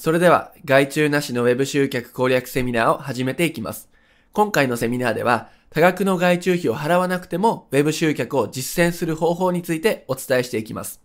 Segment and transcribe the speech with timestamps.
[0.00, 3.90] それでは、外注なしのウェブ集客攻略セミナーを始めていきます。
[4.32, 11.02] 今回のセミナーでは、多額の外注費を払わなくても、ウェブ集客を実践する方法についてお伝えしていきます。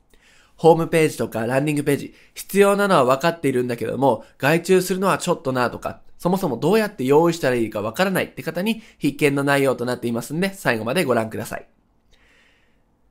[0.55, 11.67] ホームページとかランディングページ、必要なのは分かっているんだけども、外注するのはちょっとなとか、そもそもどうやって用意したらいいか分からないって方に必見の内容となっていますんで、最後までご覧ください。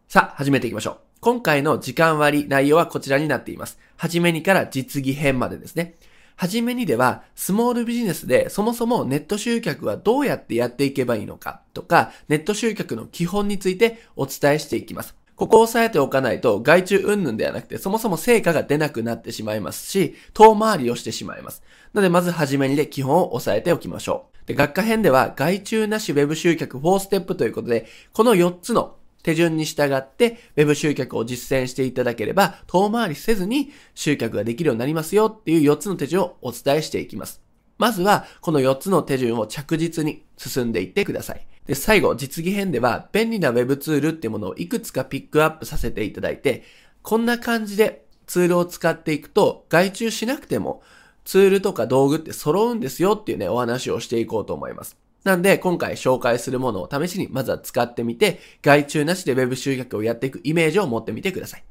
[0.09, 1.14] さあ、始めていきましょう。
[1.25, 3.79] 今回の時間割内容はこちらになっています。
[3.97, 5.95] はじめにから実技編までですね。
[6.37, 15.17] はじめにでは、スモールビジネスでそもそもネット集客はどうやってやっていけばいいのかとか、ネット集客の基本についてお伝えしていきます。
[15.35, 21.63] ここを押さえておかないと、外注云々ではなくて、そもそも成果が出なくなってしまいますし、遠回りをしてしまいます。
[21.95, 24.47] なので、まずはじめにで基本を押さえておきましょう。
[24.47, 37.43] で、学科編では、外注なしウェブ集客4ステップということで、この4つの手順に従って Web 集客を実践していただければ遠回りせずに集客ができるようになりますよっていう4つの手順をお伝えしていきます。
[37.79, 41.47] まずはこの4つの手順を着実に進んでいってください。
[41.67, 46.63] で、最後、実技編では便利な Web ツールっていうものをいくつかピックアップさせていただいて、
[47.03, 50.83] こんな感じでツールを使っていくと外注しなくても
[51.25, 54.97] ツールとか道具って揃うんですよっていうね、お話をしていこうと思います。
[55.25, 61.65] なんで、今回紹介するものを試しにまずは使ってみて、外注なしで Web 集客をやっていくイメージを持ってみてください。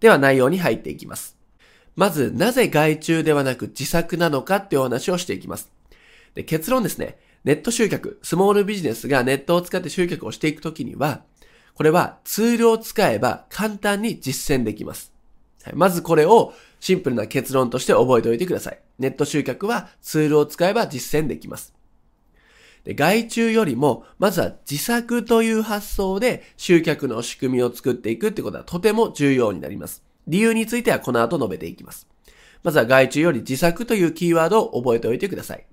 [0.00, 1.36] では内容に入っていきます。
[1.94, 5.70] まず、なぜ外注ではなく自作なのかっていうお話をしていきます。
[6.34, 7.18] で結論ですね。
[7.44, 11.22] ネット集客、スモールビジネスがネットを使って集客をしていくときには、
[11.74, 15.12] これはツールを使えば簡単に実践できます。
[15.62, 18.80] はい、まずこれをシンプルな結論として覚えておいてください。
[18.98, 21.79] ネット集客はツールを使えば実践できます。
[22.84, 30.02] で外注よりも、まずは自作という発想で集客の仕組みを作っていくってことはとても重要になります。
[30.26, 32.06] 理由についてはこの後述べていきます。
[32.62, 35.66] まずは外注より自作というキーワードを覚えておいてください。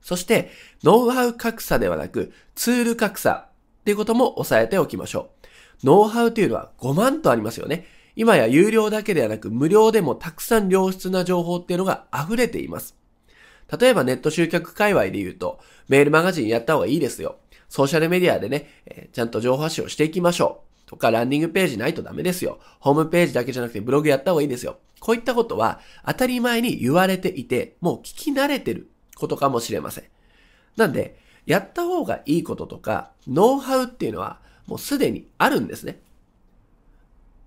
[0.00, 0.50] そして、
[0.82, 3.48] ノウハウ格差ではなく、ツール格差
[3.80, 5.30] っていうことも押さえておきましょ
[5.82, 5.86] う。
[5.86, 7.86] ノウハウというのは5万とありますよね。
[8.14, 12.96] 今や有料だけではなく無料でもたくさん良質な情報っていうのが溢れています。
[13.78, 17.36] 例えばネット集客界隈で言うと、メールマガジンやった方がいいですよ。
[17.68, 20.90] ソーシャルメディアでね、えー、ちゃんと情報発信をしていきましょう。
[20.90, 22.58] とか、ランディングページないとダメですよ。
[22.80, 24.78] ホームページだけじゃなくてブログやった方がいいですよ。
[25.00, 30.04] こういったことは当たり前に言われていて、もう聞き慣れてることかもしれません。
[30.76, 36.00] なんで、やった方がいいこととか、ノウハウっていうのはもうすでにあるんですね。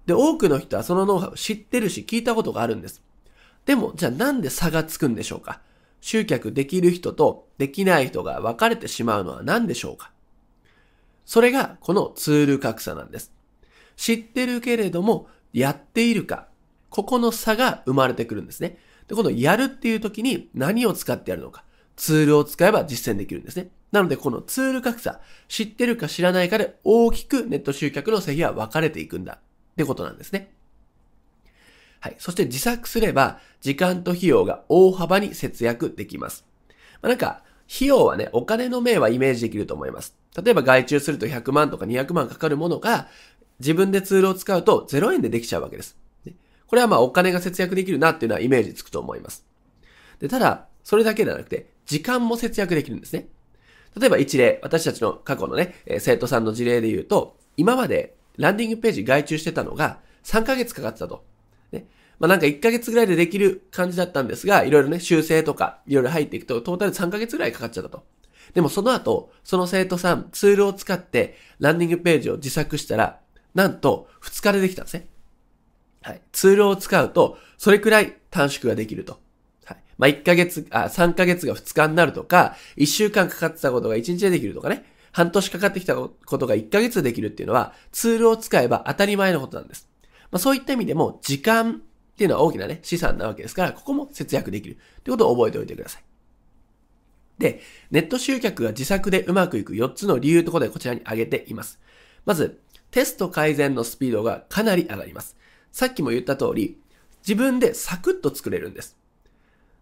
[0.06, 3.03] で、多くの人はそのノウハウ知ってるし聞いたことがあるんです。
[3.66, 5.62] でも、じゃあなんで差がつくんでしょうか？
[6.06, 10.12] 集客できる人とできない人が分かれてしまうのは何でしょうか？
[11.26, 13.34] それがこのツール格差なんです。
[13.96, 16.48] 知ってるけれどもやっているか、
[16.92, 18.78] ここの差が生まれてくるんですね。
[19.08, 21.64] で、このやるっていう時に何を使ってやるのか。
[21.96, 23.70] ツールを使えば実践できるんですね。
[23.92, 29.40] なので、このツール格差、知ってるか知らないかで大きくネット集客の製品は分かれていくんだっ
[29.76, 30.54] てことなんですね。
[32.06, 32.16] はい。
[32.20, 36.46] そして自作すれば、時間と費用が大幅に節約できます。
[37.02, 40.16] まあ、なんか、費用はね、お金の面はイメージできると思います。
[40.40, 43.08] 例えば外注すると100万とか200万かかるものが、
[43.60, 45.98] 自分でツールを使うと0円でできちゃうわけです。
[46.68, 49.44] これはまあお金が節約できるなっていうのはイメージつくと思います。
[50.20, 53.30] で、ただ、それだけではなくて、時間も節約できるんですね。
[54.00, 61.24] 例えば一例、私たちの過去のね、生徒さんの事例で言うと、今までランディングページ外注してたのが3ヶ月かかってたと。
[61.72, 61.88] ね
[62.20, 68.03] まあなんか1ヶ月ぐらいでできる感じだったんですが、いろいろね、修正とか、いろいろ入っていくと、トータル3ヶ月ぐらいかかっちゃったと。
[68.53, 73.20] でもその後、その生徒さん、ツールを使って、ランディングページを自作したら、
[73.53, 75.08] なんと2日でできたんですね。
[76.02, 76.22] はい。
[76.31, 79.20] ツールを使うと、それくらい短縮ができると。
[79.66, 79.78] はい。
[79.97, 84.86] まあ、1ヶ月、あ、3ヶ月が2日になるとか、1週間かかってたことが1日でできるとかね。
[85.12, 89.90] 半年かかってきたことが1ヶ月でできるっていうのは、ツールを使えば当たり前のことなんです。
[90.35, 91.78] まあ、そういった意味でも、時間っ
[92.18, 96.03] ていうのは大きなね、資産なわけですから、ここも節約できるってことを覚えておいてください。
[97.37, 101.79] で、ネット集客が自作でうまくいく4つの理由ということでこちらに挙げています。
[102.26, 102.59] まず、
[102.91, 105.37] テスト改善のスピードがかなり上がります。
[105.72, 106.81] さっきも言った通り、
[107.26, 108.97] 自分でサクッと作れるんです。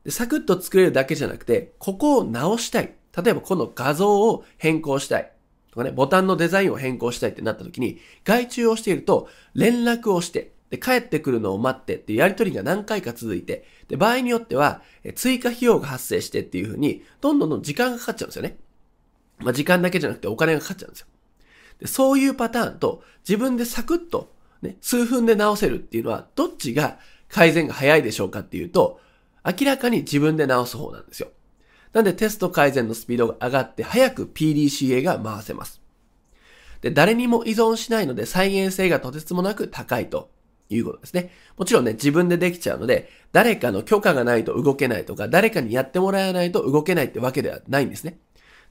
[0.04, 2.94] でサクッと作れるだけじゃなくて、ここを直したい。
[3.20, 5.33] 例えばこの画像を変更したい。
[5.74, 14.84] とかね、ボタンのデザインを変更したいってなった時に、外注をしていると連絡をして、で、帰ってくるのを待ってっていうやりとりが何回か続いて、で、場合によっては、
[15.16, 18.58] 追加費用が発生してっていう風に、どんどんどん時間がかかっちゃうんですよね。
[19.40, 21.08] まあ、時間だけじゃなくてお金がかかっちゃうんですよ。
[21.80, 24.32] で、そういうパターンと、自分でサクッと、
[24.62, 27.00] ね、数分で直せるっていうのは、どっちが
[27.30, 29.00] 改善が早いでしょうかっていうと、
[29.44, 31.30] 明らかに自分で直す方なんですよ。
[31.94, 35.82] なんでテスト改善のスピードが上がって早く PDCA が回せます。
[36.82, 40.30] で、誰にも依存しないので再現性がとてつもなく高いと
[40.70, 41.32] いうことですね。
[41.58, 48.20] もちろんね、自分でできちゃうので、誰かの許可がないと動けないとか、誰かにやってもらわないと動けないってわけではないんですね。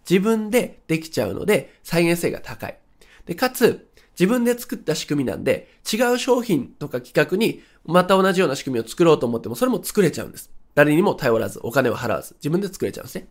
[0.08, 2.78] 自分でできちゃうので、再現性が高い。
[3.26, 3.88] で、かつ、
[4.18, 10.50] 自分で作った仕組みなんで、違う商品とか企画にまた同じような仕組みを作ろうと思っても、それも作れちゃうんです。
[10.74, 13.28] 誰にも頼らず、お金を払わず、自分で作れちゃうんですね。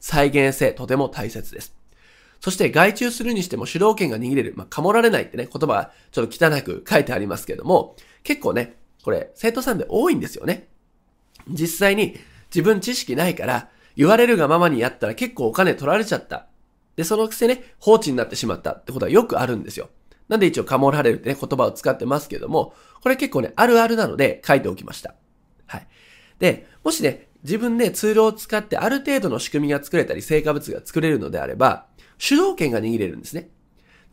[0.00, 1.74] 再現性、とても大切です。
[2.40, 4.54] そして外注するにしても主導権が握れる。
[4.56, 10.68] まあ、かもられないってね、言葉がちょっと汚く書いてありますけども、結構ね、これ、生徒さんで多いんですよね。
[11.48, 12.16] 実際に
[12.54, 16.46] 自分知識ないから、言われるがままにやったら結構お金取られちゃった。
[16.94, 19.88] で、そのくせね、放置になってしまったってことはよくあるんですよ。
[20.28, 25.14] なんで一応かもられるってね、言葉を使ってますけども、これ結構ね、あるあるなので書いておきました。
[25.66, 25.88] はい。
[26.38, 31.86] で、もしね、自分でツールを使ってある程度の仕組みが作れたり、成果物が作れるのであれば、
[32.18, 33.50] 主導権が握れるんですね。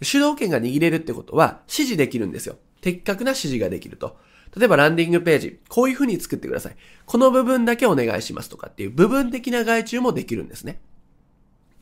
[0.02, 2.58] 主導権が握れるってことは指示できるんですよ。
[2.82, 4.18] 的確な指示ができると。
[4.56, 6.76] 例えばランディングページ、こういう風に作ってください。
[7.06, 10.80] この部分だけお願いしますとかっていう部分的な外注もできるんですね。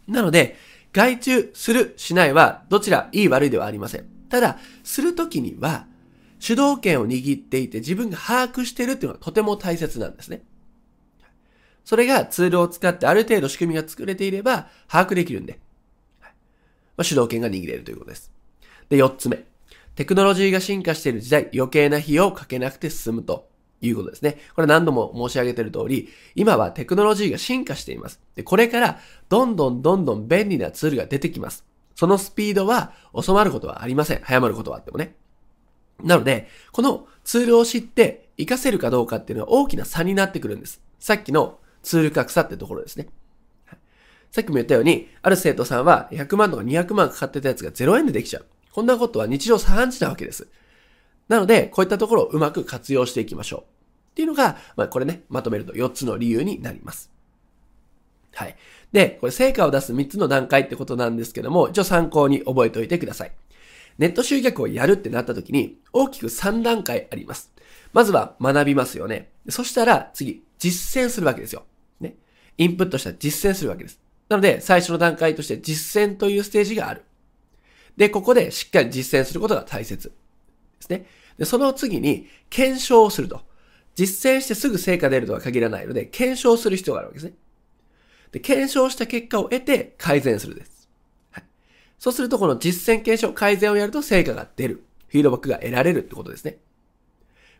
[0.07, 0.55] なので、
[0.91, 4.05] 外注する、しないはどちらいい悪いではありません。
[4.29, 5.87] ただ、するときには、
[6.43, 10.41] 主導権を握っていて自分が把握しているっていうのはとても大切なんですね。
[11.85, 15.61] それがツールを使ってある程度仕組みが作れていれば把握できるんで、
[16.19, 16.27] ま
[16.97, 18.29] あ、主導権が握れるということです。
[18.89, 19.45] で、四つ目。
[19.95, 23.47] テクノロジーが進化している時代、余計な費用をかけなくて済むと
[23.79, 24.37] いうことですね。
[24.53, 28.19] これ何度も申し上げている通り、今はテクノロジーが進化しています。
[28.35, 28.99] で、これから
[29.29, 31.63] どんどんどんどん便利なツールが出てきます。
[31.95, 34.19] そのスピードは収まることはありません。
[34.23, 35.15] 早まることはあってもね。
[36.01, 40.81] なので、このツールを知って活かせるかどうかっていうのは大きな差になってくるんです。
[40.99, 43.07] さっきのツール格差ってところですね。
[44.31, 48.45] さっきも言ったように、ある生徒さんは100万とか200万かかってたやつが0円でできちゃう。
[48.71, 50.47] こんなことは日常茶飯事なわけです。
[51.27, 53.61] なので、こういったところをうまく活用していきましょう。
[53.61, 53.63] っ
[54.15, 57.11] ていうのが、まあ、これね、まとめると4つの理由になります。
[58.33, 58.55] はい。
[58.91, 63.31] で、これ成果を出す3つの段階ってことなんですけども、一応参考に覚えておいてください。
[63.97, 67.53] ネット集客をやるってなった時に、大きく3段階あります。
[67.93, 69.31] まずは学びますよね。
[69.49, 71.65] そしたら次、実践するわけですよ。
[71.99, 72.15] ね。
[72.57, 73.99] インプットしたら実践するわけです。
[74.29, 77.03] なので、最初の段階として実践というステージがある。
[77.97, 80.15] で、ここでしっかり実践することが大切で
[80.79, 81.05] すね。
[81.37, 83.41] で、その次に検証をすると。
[83.95, 87.37] 実践してすぐ成果出るとは限らないので、検証する必要があるわけですね。
[88.31, 90.82] で、検証した結果を得て改善するです。
[91.99, 94.83] そうすると、この実践検証改善をやると成果が出る。
[95.07, 96.57] フィードバックが得られるってことですね。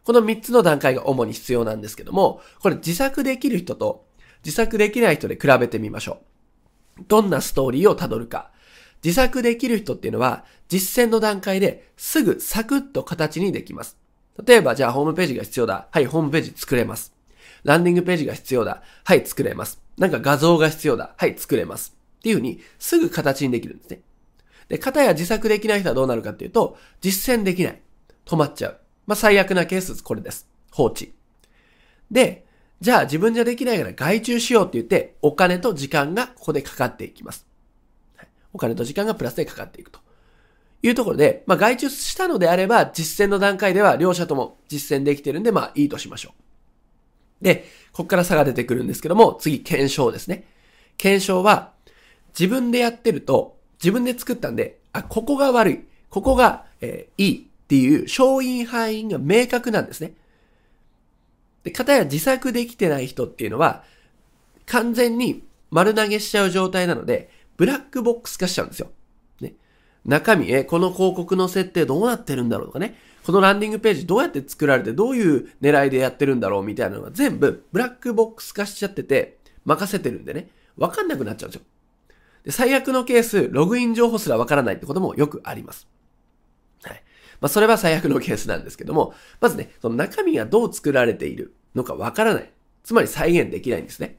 [0.03, 4.05] この3つの段階が主に必要なんですけども、これ自作できる人と
[4.43, 6.19] 自作できない人で比べてみましょ
[6.99, 7.03] う。
[7.07, 8.51] どんなストーリーを辿るか。
[9.03, 13.97] 自作できる人っていうのは、実践の段階ですぐサクッと形にできます。
[14.45, 15.87] 例えば、じゃあホームページが必要だ。
[15.91, 17.13] はい、ホームページ作れます。
[17.63, 18.81] ランディングページが必要だ。
[19.03, 19.81] はい、作れます。
[19.97, 21.15] なんか画像が必要だ。
[21.17, 21.95] はい、作れます。
[22.19, 24.01] っていうふうに、すぐ形にできるんですね。
[24.73, 27.81] で、型や自作できない人はどうなるかっていうと、実践できない。
[28.25, 28.79] 止まっちゃう。
[29.05, 30.49] まあ、最悪なケース、これです。
[30.71, 31.13] 放置。
[32.09, 32.47] で、
[32.81, 37.45] じゃあ自分じゃできないから外注しようって言って、お金と時間がここでかかっていきます。
[38.51, 39.99] お金と時間がプラスでかかっていくと。
[40.81, 46.33] いうところで、まあ、外注したのであれば、実践の段階では両者とも実践できてるんで、まあ、いいとしましょ
[47.41, 47.43] う。
[47.43, 50.45] で、ここから差が出てくるんですけども、次、検証ですね。
[50.97, 51.73] 検証は、
[52.37, 53.52] 自分でやってると、
[53.83, 60.13] 自分で作ったんで、あ、ここが悪い、ここが、えー、いいっていう勝因敗因が明確なんですね。
[61.63, 63.83] で、片や自作できてない人っていうのは、
[64.65, 68.89] 完全に丸投げしちゃう状態なので、ブラックボックス化しちゃうんですよ。
[69.41, 69.53] ね。
[70.05, 72.95] 中身、え、この広告の設定どうなってるんだろうとかね。
[73.25, 80.49] このランディングページどうやって作られてどういう狙いでやってるんだろうみたいなのが全部ブラックボックス化しちゃってて任せてるんでね。
[80.77, 81.65] わかんなくなっちゃうんですよ。
[82.43, 85.87] で、最悪のケース、ログイン情報すらわからないってこともよくあります。
[86.83, 87.03] はい。
[87.39, 92.51] まあ、それは最悪のケースなんですけども、まずね、その中身がどう作られているのかわからない。
[92.83, 94.17] つまり再現できないんですね。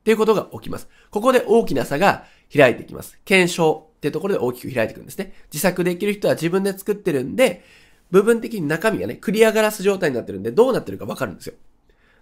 [0.00, 0.88] っていうことが起きます。
[1.10, 3.18] ここで大きな差が開いてきます。
[3.24, 5.34] 検証っていうところで大きく開いていくんですね。
[5.52, 7.64] 自作できる人は自分で作ってるんで、
[8.10, 11.54] 部分的に中身がね、クリアガラス状態になってるんで、どうなってるかわかるんですよ。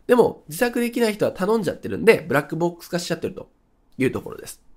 [0.07, 3.51] でも、自作できない人は頼んじゃってるんで、ブラックボックス化しちゃってると
[3.97, 4.68] いうところです。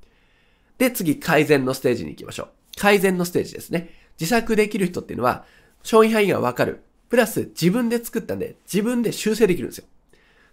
[0.78, 2.50] で、次、改善のステージに行きましょう。
[2.78, 3.90] 改善のステージですね。
[4.20, 5.46] 自作できる人っていうのは、
[5.84, 6.82] 商品範囲がわかる。
[7.10, 9.86] プラス、自分で作ったんで、自分で修正できるんですよ。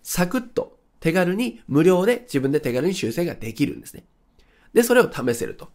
[0.03, 4.05] サクッと手軽に無料で自分で手軽に修正ができるんですね。
[4.73, 5.71] で、それを試せると。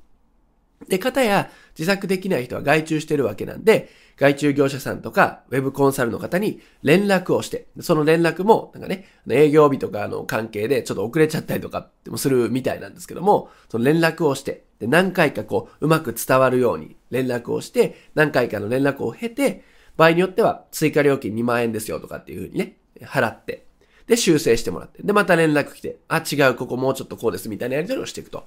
[0.87, 19.63] で、方や自作できない人は外注してるわけなんで、外注業者さんとか、ウェブコンサルの方に連絡をして、その連絡も、なんかね、営業日とかの関係でちょっと遅れちゃったりとかもするみたいなんですけども、その連絡をして、で何回かこう、うまく伝わるように連絡をして、何回かの連絡を経て、
[19.97, 23.65] 場合によっては追加料金2万円ですよとかっていうふうにね、払って、
[24.07, 28.45] で、修正してもらって、で、また連絡来て、あ、違う、ここもうちょっとこうですみたいなやり取りをしていくと。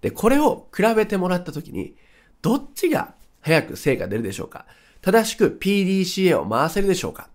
[0.00, 1.94] で、これを比べてもらったときに、
[2.42, 4.66] どっちが早く成果出るでしょうか？
[5.02, 7.24] 正しく PDCA を回せるでしょうか？
[7.24, 7.32] っ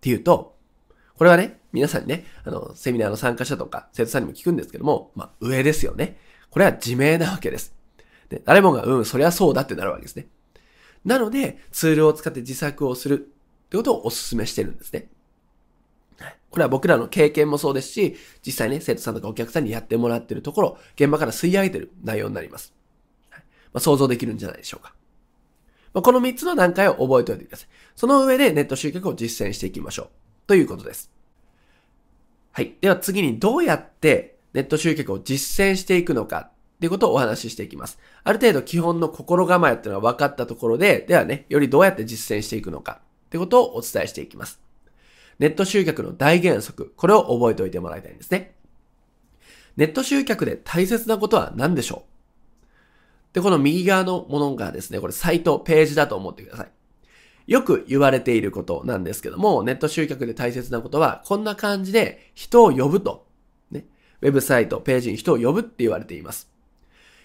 [0.00, 0.56] ていうと、
[1.16, 6.18] これはね、皆さんにね、あの、セミナーの参加者とか生徒さんにも聞くんですけども、まあ、上ですよね。
[6.50, 7.74] これは自明なわけです。
[8.28, 10.26] で、誰もが、うん、そりゃそうだってなるわけですね。
[11.04, 13.18] なので、ツールを使って自作をするっ
[13.68, 15.08] てことをお勧めしてるんですね。
[16.52, 22.74] これは僕らの経験もそうですし、実際ね、生徒さんとかお客さんにやってもらってるところ、現場から吸い上げてる内容になります。
[23.30, 23.42] はい
[23.72, 24.94] まあ、想像できるんじゃないでしょうか。
[25.94, 27.68] まあ、この3つの段階を覚えておいてください。
[27.96, 30.08] その上でネット集客を実践していきましょう。
[30.46, 31.10] ということです。
[32.52, 32.76] はい。
[32.82, 37.98] では次にどうやってネット集客を実践していくのかっていうことをお話ししていきます。
[38.24, 44.61] ある程度基本の心構えっていうのは分かったところで、ではね、よりどうやって実践していくのかってことをお伝えしていきます。
[45.42, 48.54] ネット集客の大原則、これを覚えておいてもらいたいんですね。
[49.76, 52.04] ネット集客で大切なことは何でしょ
[53.32, 53.34] う？
[53.34, 56.70] で、この右側のものがですね、これサイト、ページだと思ってください。
[57.48, 63.26] よく言われていることなんですけども、ネット集客で大切なことは、こんな感じで人を呼ぶと。
[63.72, 63.86] ね。
[64.20, 66.52] ウェブサイト、ページに人を呼ぶって言われています。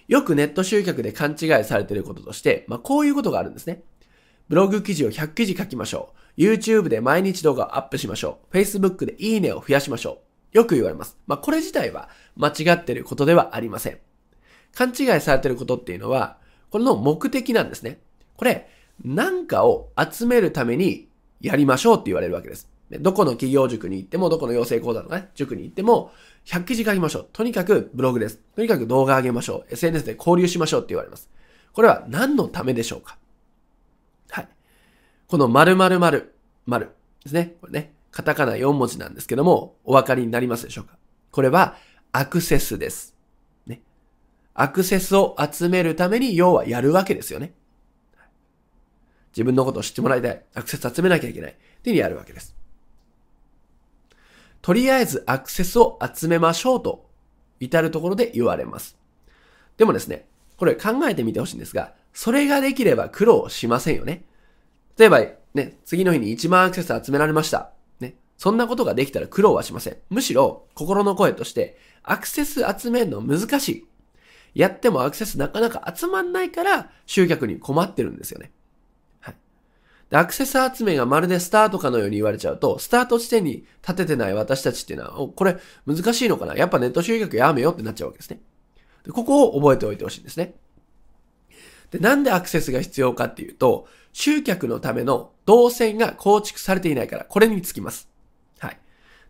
[0.07, 3.83] よくネット集客で勘違いされていることとして、まあ、こういうことがあるんですね。
[4.49, 6.19] ブログ記事を100記事書きましょう。
[6.37, 8.55] YouTube で毎日動画をアップしましょう。
[8.55, 10.21] Facebook でいいねを増やしましょ
[10.53, 10.57] う。
[10.57, 11.17] よく言われます。
[11.27, 13.97] まあ、これ自体は間違ってることではありません。
[14.73, 16.37] 勘違いされてることっていうのは、
[16.69, 17.99] これの目的なんですね。
[18.35, 18.69] これ、
[19.03, 21.09] 何かを集めるために
[21.41, 22.69] やりましょうって言われるわけです。
[22.89, 26.11] どこの企業塾に行っても、どこの養成講座のね、塾に行っても、
[26.45, 27.27] 100記事書きましょう。
[27.33, 28.39] とにかくブログです。
[28.55, 29.73] とにかく動画上げましょう。
[29.73, 31.29] SNS で交流しましょうって言われます。
[31.73, 33.17] これは何のためでしょうか？
[35.27, 36.33] この〇〇〇
[36.65, 36.85] 〇
[37.23, 37.55] ですね。
[37.59, 40.97] これね、カタカナ4文字なんですけども、お分かりになりますでしょうか？
[41.31, 41.75] これは
[42.13, 43.13] アクセスです。
[43.65, 43.81] ね。
[44.53, 47.53] アクセスを集めるために要はやるわけですよね。
[49.33, 50.43] 自分のことを知ってもらいたい。
[50.55, 51.51] アクセス集めなきゃいけない。
[51.51, 52.55] っていうにやるわけです。
[54.61, 57.07] とりあえずアクセスを集めましょうと
[57.59, 58.97] 至るところで言われます。
[59.75, 64.23] でもですね、これ考えてみてほしいんですが、それができれば苦労しませんよね。
[64.97, 65.21] 例えば、
[65.53, 67.71] ね、次の日に1万アクセス集められました。
[67.99, 68.15] ね。
[68.37, 69.97] そんなことができたら苦労はしません。
[70.09, 73.87] むしろ、心の声として、アクセス集めるの難しい。
[74.53, 78.51] やってもアクセスなかなか集まんないから、集客に困ってるんですよね。
[79.19, 79.35] はい。
[80.09, 86.55] で、アクセス集めがまるでスタートかのように言われちゃうと、スタート地点に立ててない私たちっていうのは、これ難しいのかな？
[86.55, 88.39] やっぱネット集客やめようってなっちゃうわけですね。
[89.05, 90.55] でここを覚えておいてほしいんですね。
[91.91, 98.09] で、なんでアクセスが必要かっていうと、集客のための動線が構築されていないから、これにつきます。
[98.57, 98.79] はい。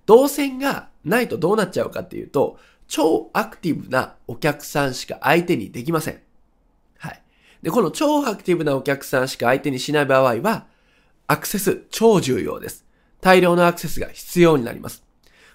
[0.06, 6.22] 動線がないとどうなっちゃうかっていうと、超アクティブなお客さんしか相手にできません。
[7.00, 7.22] はい。
[7.62, 10.68] で、この超アクティブなお客さんしか相手にしない場合は、
[11.28, 12.86] アクセス超重要です。
[13.20, 15.04] 大量のアクセスが必要になります。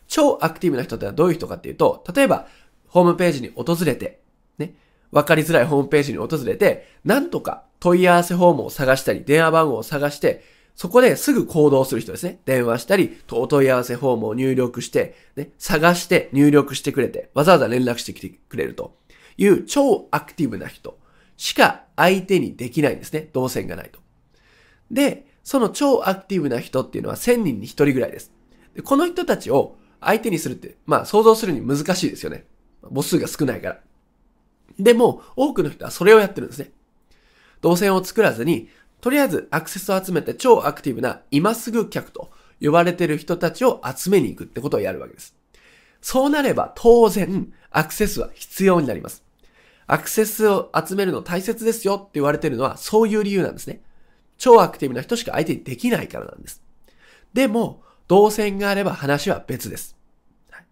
[0.08, 2.48] 超アクティブな人ってのはどういう人かっていうと、例えば、
[2.86, 4.20] ホームページに訪れて、
[4.58, 4.74] ね、
[5.10, 10.44] わかりづらいホームページに訪れて、なんとか問い合わせフォームを探したり、電話番号を探して、
[10.76, 12.38] そこですぐ行動する人ですね。
[12.44, 18.96] 電話したり、お問い合わせフォームを入力して、ね、探して入力してくれて、わざわざ連絡してきてくれると
[19.36, 20.96] いう超アクティブな人
[21.36, 23.28] しか相手にできないんですね。
[23.32, 23.98] 動線がないと。
[24.92, 28.30] で、その超アクティブな人っていうのは1000人に1人ぐらいです。
[28.76, 32.44] でこの人たちを相手にするって、まあ想像するに難しいですよね。
[32.94, 33.80] 母数が少ないから。
[34.78, 36.70] でも、多くの人はそれをやってるんですね。
[37.62, 38.68] 動線を作らずに、
[39.00, 45.34] とりあえずアクセスを集めて超アクティブな今すぐ客と呼ばれてる人たちを集めに行くってことをやるわけです。
[46.00, 49.24] そうなれば当然アクセスは必要になります。
[49.86, 53.82] アクセスを集めるの大切ですよって言われてるのはそういう理由なんですね。
[54.38, 56.62] 超アクティブな人しか相手にできないからなんです。
[57.32, 59.96] でも、動線があれば話は別です。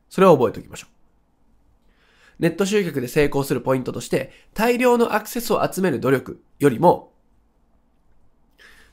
[0.08, 0.90] それを覚えておきましょう。
[2.40, 7.12] ネット集客で成功するポイントとして、大量のアクセスを集める努力よりも、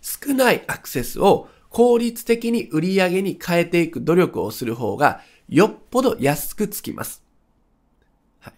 [0.01, 7.24] 少ないアクセスを効率的に売り上げに変えていく努力をする方がよっぽど安くつきます。
[8.39, 8.53] はい。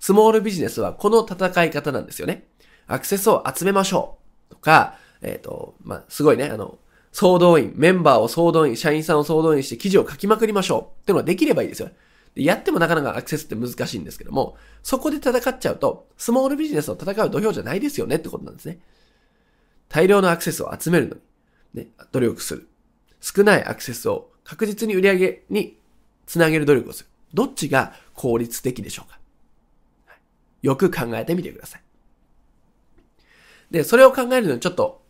[0.00, 2.48] スモールビジネスはこの戦い方なんですよね。
[2.86, 4.18] アクセスを集めましょ
[4.50, 6.78] うとか、えっ、ー、と、まあ、すごいね、あの、
[7.12, 11.90] 総動員、メンバーを総動員、社員さんを総動員して記事を書きまくりましょうってのができればいいですよ。
[12.34, 18.78] やってもなかなかアクセスって難しいんですけども、そこで戦っちゃうと、スモールビジネスを戦う土俵じゃないですよねってことなんですね。
[19.88, 21.16] 大量のアクセスを集めるの
[21.74, 22.68] に、ね、努力する。
[23.20, 25.78] 少ないアクセスを確実に売り上げに
[26.26, 27.08] つなげる努力をする。
[27.34, 29.18] どっちが効率的でしょうか、
[30.06, 31.82] はい、よく考えてみてください。
[33.70, 35.01] で、それを考えるのにちょっと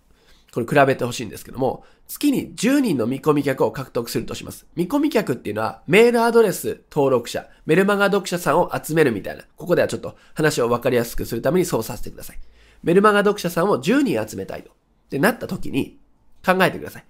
[0.52, 4.66] これ比べてほしいんですけども、月に10人の見込み客を獲得するとします。
[4.76, 9.44] 見込み客っていうのは、メールアドレス登録者、メルマガ読者さんを集めるみたいな。
[9.56, 12.38] ここではちょっと話を分かりやすくするためにそうさせてください。
[12.82, 14.70] メルマガ読者さんを10人集めたいと。
[14.70, 14.74] っ
[15.08, 15.98] てなった時に、
[16.44, 17.04] 考えてください。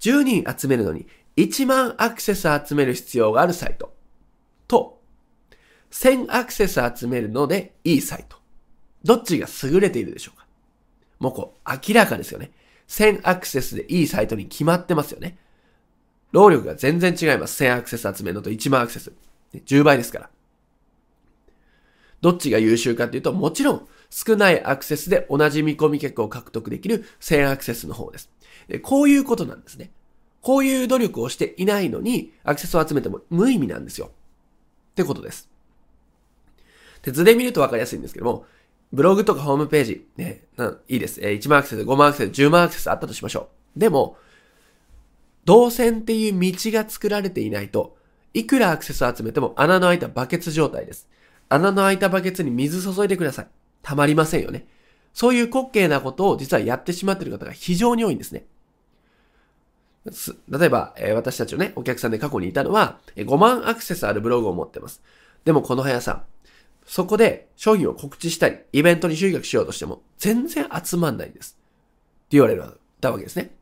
[0.00, 1.06] 10人集めるのに、
[1.36, 3.92] 1万アクセス集める必要があるサイト。
[4.68, 5.02] と、
[5.90, 8.38] 1000アクセス集めるのでいいサイト。
[9.02, 10.43] どっちが優れているでしょうか
[11.24, 12.50] もうこう、明らかですよね。
[12.86, 15.38] 1000アクセスでいいサイトに決まってますよね。
[16.32, 17.64] 労力が全然違います。
[17.64, 19.10] 1000アクセス集めるのと1万アクセス。
[19.54, 20.30] 10倍ですから。
[22.20, 28.30] どっちが優秀かっていうと、もちろん少ないアクセスで同じ見込み客を獲得できる1000アクセスの方です。
[28.68, 29.92] でこういうことなんですね。
[30.42, 34.08] こういう努力をしていないのに、アクセスを集めても無意味なんですよ。
[34.08, 35.48] ってことです。
[37.00, 38.44] で図で見るとわかりやすいんですけども、
[38.94, 40.44] ブログとかホームページ、ね、
[40.88, 41.20] いいです。
[41.20, 43.80] えー、1万アクセス、5万アクセス、10万アクセスあったとしましょう。
[43.80, 44.16] でも、
[45.44, 47.96] 動線っていう道が作られていないと、
[48.34, 51.08] いくらアクセスを集めても穴の開いたバケツ状態です。
[51.48, 53.48] 穴の開いたバケツに水注いでください。
[53.82, 54.66] たまりませんよね。
[55.12, 58.46] そういう滑稽なことを実はやってしまっている方が非常に多いんですね。
[60.48, 65.02] 例えば、えー、私たちのね、お客さんで過去にいたのは、5万アクセスあるブログを持ってます。
[65.44, 66.24] でもこの速さ、
[66.84, 71.58] そこで商品を告知したり、イベントに集客しようとしても、全然集まんないんです。
[71.58, 72.56] って言われ
[73.00, 73.54] たわけですね。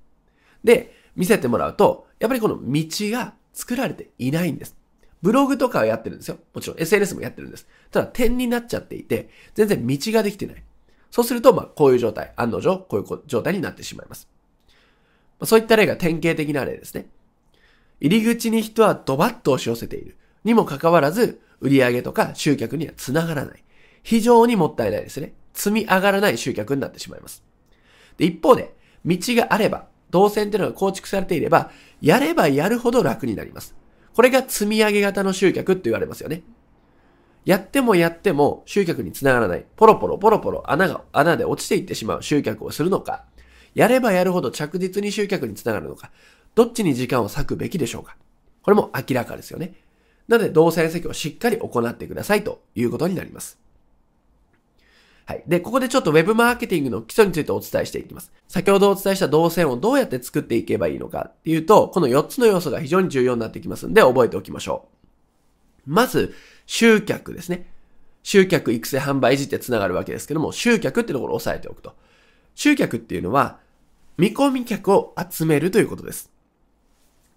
[0.65, 4.77] で、見せてもらうと、やっぱりこの道が作られていないんです。
[5.23, 6.39] ブログとかはやってるんですよ。
[6.53, 7.67] もちろん SNS もやってるんです。
[7.91, 10.63] ただ点になっちゃっていて、全然道ができてない。
[11.11, 14.29] そうすると、まあ、こういう状態、案の定、こういう状態になってしまいます。
[15.39, 17.07] まあ、そういった例が典型的な例ですね。
[18.01, 20.17] 入り口に人はドバッと押し寄せている。
[20.43, 23.65] にもかかわらず、売り上げとか集客にはつながらない。
[24.03, 25.33] 非常にもったいないですね。
[25.55, 27.43] 積み上がらない集客になってしまいます。
[28.19, 31.71] で一方で、道があれば、動線っていうのが構築されていれば、
[32.01, 33.75] やればやるほど楽になります。
[34.15, 36.43] これが積み上げ型の集客って言われますよね。
[37.45, 39.65] やってもやっても集客につながらない。
[39.77, 43.25] ポロポロポロポロ穴が、穴で落ちていってしまう集客をするのか。
[43.75, 46.11] やればやるほど着実に集客につながるのか。
[46.55, 48.17] どっちに時間を割くべきでしょうか。
[48.63, 49.75] これも明らかですよね。
[50.29, 53.59] なので、動線積をしっかり行ってくださいということになります。
[55.25, 55.45] はい。
[55.47, 58.33] で、ここでちょっと Web マーケティングの基礎についてお伝えしていきます。
[58.49, 64.89] 先ほどお伝えした動線をどうやって作っていけばいいのかっていうと、この4つの要素が非常に重要になってきますんで、覚えておきましょ
[65.87, 65.91] う。
[65.91, 66.35] まず、
[66.67, 67.71] 集客ですね。
[68.23, 71.95] 集客、育成、販売、維持って繋がるわけですけども、集客ってところを押さえておくと。
[72.55, 73.59] 集客っていうのは、
[74.19, 76.31] 見込み客を集めるということです。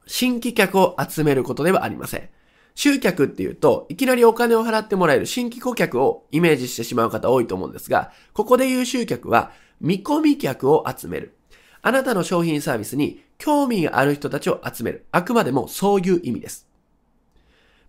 [0.07, 2.29] 新規客を集めることではありません。
[2.75, 11.35] 集客っていうと、いきなりお金を払ってもらえる新規顧客をイメージしてしまう方多いと思うんですが、ここで言う集客は、見込み客を集める。
[11.81, 15.05] あなたの商品サービスに興味がある人たちを集める。
[15.11, 16.67] あくまでもそういう意味です。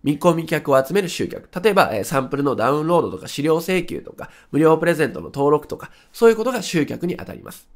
[0.03, 1.49] 見込み客を集める集客。
[1.61, 7.67] 例えば、サンプルのダウンロードとか資料請求とか、無料プレゼントの登録とか、そういうことが集客にあたります。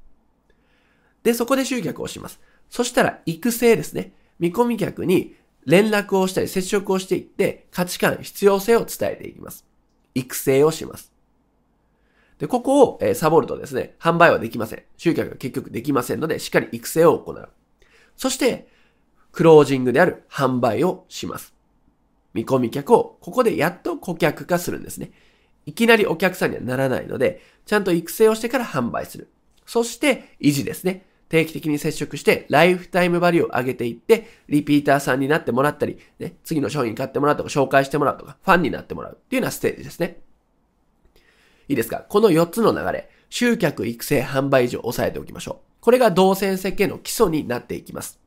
[1.23, 2.39] で、そこで集客をします。
[2.69, 4.13] そしたら、育成ですね。
[4.39, 9.65] 見込み客に連絡をしたり接触をしていって価値観、必要性を伝えていきます。
[10.15, 11.11] 育成をします。
[12.39, 14.83] で、ここを、え、サボるとですね、販売はできません。
[14.97, 17.49] 集客が結局できませんので、しっかり育成を行う。
[18.17, 18.67] そして、
[19.31, 21.53] クロージングである販売をします。
[22.33, 25.11] 見込み客をここでやっと顧客化するんですね。
[25.65, 29.29] いきなりお客さんにはならないので、ちゃんと育成をしてから販売する。
[29.65, 31.05] そして維持ですね。
[31.31, 40.19] 定期的に接触して、ライフタイムバリューを上げていって、リピーターさんになってもらったり、ね、次の商品買ってもらうとか、紹介してもらうとか、ファンになってもらうっていうようなステージですね。
[41.69, 42.05] いいですか？
[42.09, 45.65] この4つの流れ、集客、育成、販売以上押さえておきましょう。
[45.79, 48.19] これが動線設計の基礎になっていきます。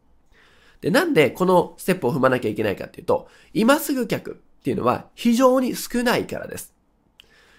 [0.81, 6.73] で、なんでこのステップを踏まなきゃいけないかっていうと、今すぐ客っていうのは非常に少ないからです。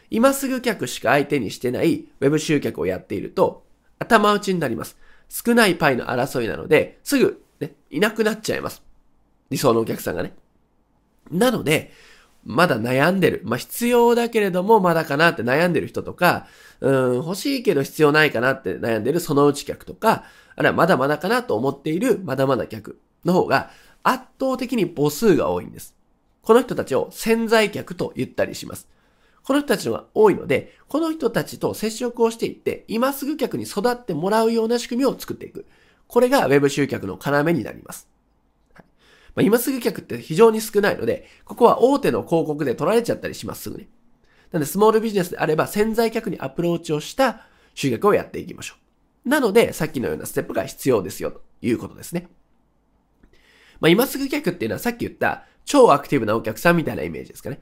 [0.10, 3.64] 今すぐ客しか相手にしてない web 集客をやっていると、
[4.00, 4.98] 頭打ちになります。
[5.30, 8.84] 少ないパイの争いなので、すぐ、ね、いなくなっちゃいます。
[9.50, 10.34] 理想のお客さんがね。
[11.32, 11.92] なので、
[12.44, 13.42] まだ悩んでる。
[13.44, 16.48] まあ、必要だけれども、まだかなって悩んでる人とか、
[16.80, 23.72] うん、欲しいけど必要ないかなって悩んでるそのうち客とか、あるいはまだまだかなと思っているまだまだ客の方が
[24.04, 25.96] 圧倒的に母数が多いんです。
[26.44, 28.88] この人たちを潜在客と言ったりします。
[29.46, 35.68] この人たちのが多いので、この人たちと接触をしていって、今すぐ客に育ってもらうような仕組みを作っていく。
[36.08, 38.10] これが Web 集客の要になります。
[38.74, 38.84] ま
[39.38, 43.88] あ、今すぐ客って非常に少ないので、ここは大手の広告で取られちゃったりします、すぐね。
[44.52, 48.76] なので、スモールビジネスであれば潜在客にアプローチをした集客をやっていきましょ
[49.26, 49.30] う。
[49.30, 52.30] なので、さっきのようなステップが必要ですよ、ということですね。
[53.80, 57.62] まあ、今すぐ客っていうのはさっき言った超アクティブなお客さんみたいなイメージですかね。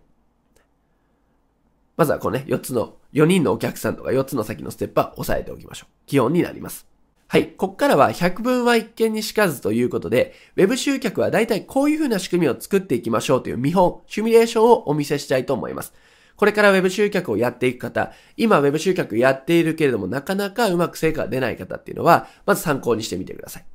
[1.95, 5.93] まずはこのね、4つの、4人のお客さんとか4つの先のステップは押さえておきましょう。
[6.07, 6.87] 基本になります。
[7.27, 7.47] はい。
[7.49, 15.93] こっからは100分は一見にしかずということで、Web 集客は大体こういう風な仕組みを作っていきましょうという見本、シミュレーションをお見せしたいと思います。
[16.35, 23.65] これから Web 集客をやっていく方、今 Web 集客やっているけれどもなかなかうまく成果が出ない方っていうのは、まず参考にしてみてください。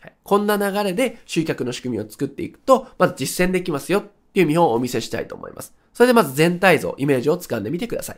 [0.00, 5.72] はい、こんな流れで集客の仕組みを作っていくと、まず実践できますよっていう見本をお見せしたいと思います。
[5.92, 8.16] それでまず全体像、イメージを掴んでみてください。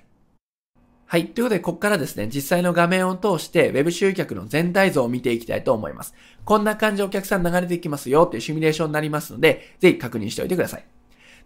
[1.05, 1.27] はい。
[1.27, 6.15] ということで、ここからですね、実際の画面を通して Web 集客の全体像を見ていきたいと思います。
[6.47, 10.87] こんな感じでお客さん流れていきますよっていうシミュレーションになりますので、ぜひ確認しておいてください。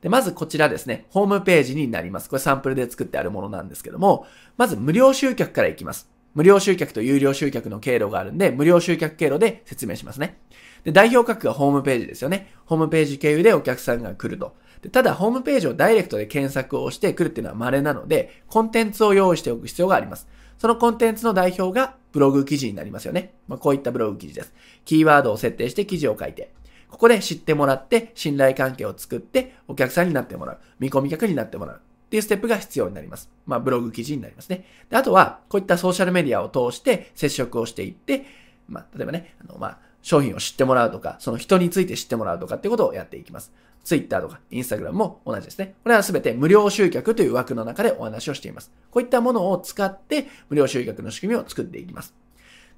[0.03, 2.31] で、まずこちらですね、ホームページになります。
[2.31, 4.25] これサンプルで作ってあるものなんですけども、
[4.57, 6.09] まず無料集客からいきます。
[6.35, 10.39] 無料集客と有料集客の経路があるんで、無料集客経路で説明しますね。
[10.85, 12.53] で、代表格がホームページですよね。
[12.65, 14.55] ホームページ経由でお客さんが来ると。
[14.83, 20.27] でただ、ホームページをダイレクトで検索をしてくるっていうのは稀なので、コンテンツを用意しておく必要があります。
[20.59, 23.35] そのコンテンツの代表がブログ記事になりますよね。
[23.49, 24.55] まあ、こういったブログ記事です。
[24.85, 26.53] キーワードを設定して記事を書いて、
[26.89, 30.59] ここで知ってもらって、信頼関係を作って、お客さんになってもらう。
[30.81, 31.77] 見込み客になってもらう。
[31.77, 33.31] っていうステップが必要になります。
[33.47, 34.65] まあ、ブログ記事になりますね。
[34.91, 38.25] であとは、こういったソーシャルメディアを通して接触をしていって、
[38.69, 43.53] まあ、例えばね、あの、まあ、商品を知ってもらうとか、その人について知ってもらうとかってことをやっていきます。
[43.85, 45.75] Twitter とか Instagram も同じですね。
[45.83, 48.71] これはすべて無料集客という枠の中でお話をしています。
[48.91, 52.15] こういったものを使って無料集客の仕組みを作っていきます。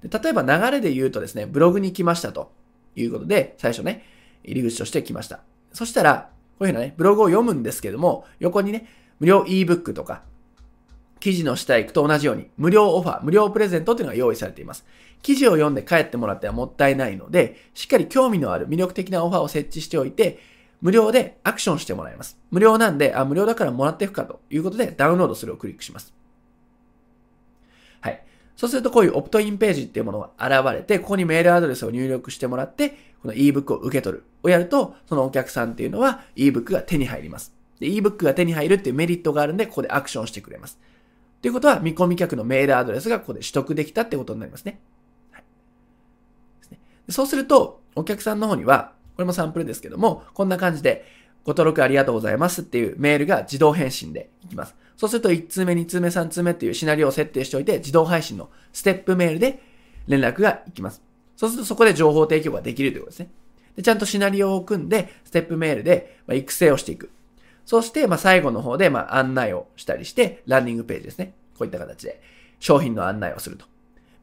[0.03, 2.53] で例えば流れで言うとですね、ブログに来ましたと
[2.97, 4.05] いうことで、最初ね、
[4.45, 5.41] 入り口として来ました。
[5.73, 8.87] そしたら、こういうふうなね、ブログを読むんですけども、横にね、
[9.21, 10.23] 無料 ebook とか、
[11.21, 14.85] 記事の下へ行くと同じように、無料オファー、無料プレゼントというのが用意されています。
[15.23, 20.39] 記事を読んで帰ってもらってはもったいないので、しっかり興味のある魅力的なオファーを設置しておいて、
[20.81, 22.39] 無料でアクションしてもらいます。
[22.51, 26.13] 無料なんで、あ、無料だからもらっていくかということでダウンロードするをクリックします。
[28.01, 28.25] はい。
[28.57, 32.91] そうするとこういうオプトインページっていうものが現れて、ここにメールアドレスを入力してもらって、
[33.23, 37.55] この ebook を受け取るをやると、そのお客さんっていうのは ebook が手に入ります。
[37.79, 40.81] で、ebook が手に入るっていうメリットがあるんで、ここでアクションしてくれます。
[41.43, 44.81] ということは、見込み客のメールアドレスがここで取得できたってことになりますね。
[47.13, 51.05] そうすると、お客さんの方には、これもサンプルですけども、こんな感じで、
[51.45, 54.75] ご登録ありがとうございますっていうメールが自動返信でいきます。
[54.97, 59.61] そうすると1通目、2通目、3通目っていうシナリオを設定しておいて、自動配信のステップメールで
[60.07, 61.03] 連絡がいきます。
[61.37, 63.31] そうするとそこで情報提供ができるということですね。
[63.77, 67.11] でちゃんとシナリオを組んで、ステップメールで、育成をしていく。
[67.67, 71.35] そして、ま最後の方で、ま案内をしたりして、ランニングページですね。
[71.59, 72.21] こういった形で
[72.61, 73.72] 商品の案内をすると。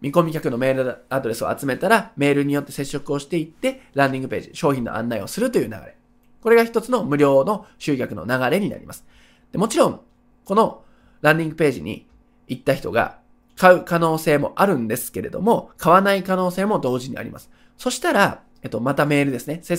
[0.01, 5.95] 見込み客のメールアドレスを集めたら、メールによって接触をしていって、ランディングページ、商品の案内をするという流れ。
[6.41, 9.05] これが一つの無料の集客の流れになります。
[9.51, 10.01] でもちろん、
[10.45, 10.83] この
[11.21, 12.07] ランディングページに
[12.47, 13.19] 行った人が
[13.57, 17.51] 買う可能性もあるんですけれども、買わない可能性も同時にあります。
[17.77, 19.59] そしたら、えっと、またメールですね。
[19.63, 19.75] せ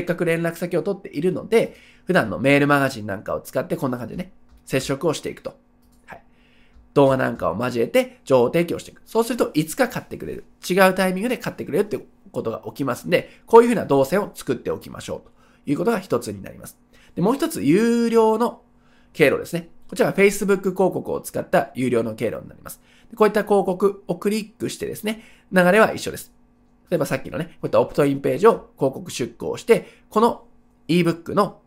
[0.00, 4.32] っかく連絡先を取っているので、普段のメールマガジンなんかを使ってこんな感じでね、
[4.64, 5.56] 接触をしていくと。
[6.94, 9.02] 動画なんかを交えて情報提供していく。
[9.06, 10.44] そうするといつか買ってくれる。
[10.68, 16.78] 違うタイミングで買ってくれるってことが起きますんで、こういうふうな動線を作っておきましょうということが一つになります。
[17.14, 18.62] でもう一つ、有料の
[19.12, 19.68] 経路ですね。
[19.88, 22.80] こちらは Facebook 広告を使った有料の経路になります。
[23.16, 25.22] こういった広告をクリックしてですね、
[25.52, 26.32] 流れは一緒です。
[26.90, 30.44] 例えばさっきのね、こういったオプトインページを広告出稿して、この
[30.88, 31.60] ebook の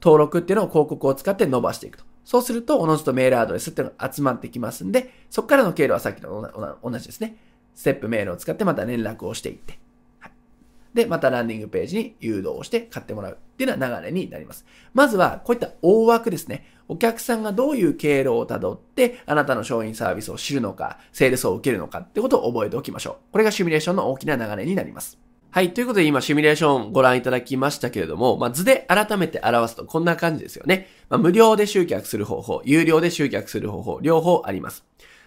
[0.00, 2.04] 登録っていうのを広告を使って伸ばしていくと。
[2.24, 7.36] そうすると、おのずとメールアドレスっていうのが集まってきますんで、そこからの経路はさっきの同じですね。
[7.74, 9.78] ステップメールを使ってまた連絡をしていって、
[10.20, 10.32] はい、
[10.94, 14.66] で、またランディングページに誘導をして買ってもらうっていうっていうような流れになります。
[14.92, 16.66] まずは、こういった大枠ですね。
[16.88, 23.32] お客さんがどういう経路をたどって、あなたの商品サービスを知るのか、セールスを受けるのかってことを覚えておきましょう。
[23.32, 25.18] これがシミュレーションの大きな流れになります。
[25.54, 25.74] はい。
[25.74, 30.88] ということで今シミュレーションご覧いただきましたけれども、まあ、図で改めて表すとこんな感じですよね。
[31.10, 34.82] まあ、無料で集客する方法、有料で集客する方法、両方あります。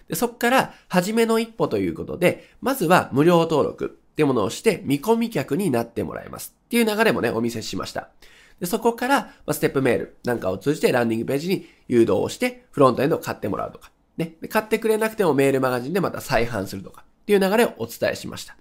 [0.08, 6.56] でそこから、初めの一歩ということで、まずは無料登録ってものをして見込み客になってもらいます。
[6.66, 8.10] っていう流れもね、お見せしました。
[8.60, 13.92] でそこから、ま、ステップメールなんかを通じてランディングページに誘導をして、フロントエンドを買ってもらうとか。
[14.18, 14.38] ね。
[14.50, 17.04] 買ってくれなくてもメールマガジンでまた再販するとか。
[17.22, 18.58] っていう流れをお伝えしました。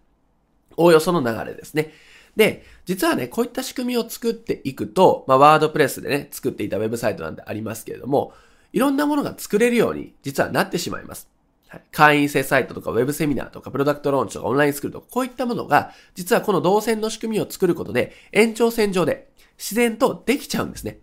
[0.77, 1.93] おおよその流れですね。
[2.37, 8.33] で、実はね、こういった仕組みを作っていくと、まあ、ワードプレスでね、作っていたウェブサイトなんてありますけれども、
[8.73, 11.29] いろんなものが作れるように、実はなってしまいます。
[11.69, 20.99] はい会員制サイトとかウェブセミナーとかプロダクトローンチとかオンラインスクールとかこういったものが実はこの動線の仕組みを作ることで延長線上で自然とできちゃうんですね。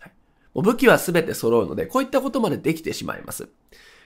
[0.00, 0.12] はい、
[0.54, 3.48] もう武器は全て揃うのでこういったことまでできてしまいます。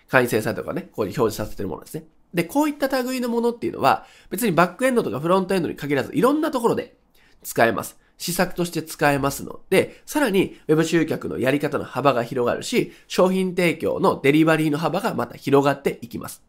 [0.08, 2.04] 会員制サイトとかね、ここに表示させてるものですね。
[2.34, 6.96] で、こういった類のものっていうのは別にバックエンドとかフロントエンドに限らずいろんなところで
[7.42, 7.98] 使えます。
[8.18, 16.42] 施策として使えますので、さらに Web 集客のやり方の幅が広がるし、商品提供のデリバリーの幅がまた広がっていきます。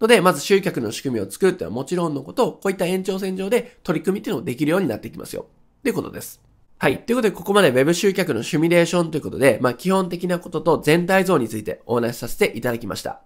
[0.00, 5.46] ので、まず集客の仕組みを作るっていうのはもちろんのこと、こういった延長線上で取り組みっていうのをできるようになっていきますよ。
[5.80, 6.40] っていうことです。
[6.78, 6.98] はい。
[7.02, 13.22] ということで、ここまで Web 集客のシミュレーションということで、まあ、基本的なことと全体像についてお話しさせていただきました。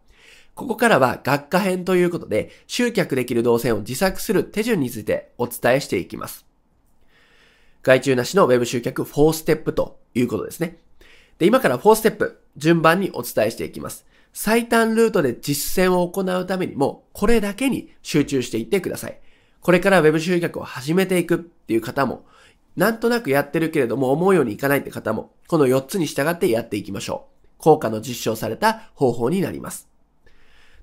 [0.56, 6.46] ここからは学科編ということで、集客できる動線を自作する手順についてお伝えしていきます。
[7.82, 10.78] 外注なしの Web 集客4ステップということですね。
[11.38, 14.06] で、今から4ステップ、順番にお伝えしていきます。
[14.32, 19.20] 最短ルートで実践を行うためにも、これだけに集中していってください。
[19.60, 22.24] これから Web 集客を始めていくっていう方も、
[22.76, 27.46] なんとなくやってるけれども思うようにいかないって方も、この4つに従ってやっていきましょう。
[27.58, 29.86] 効果の実証された方法になります。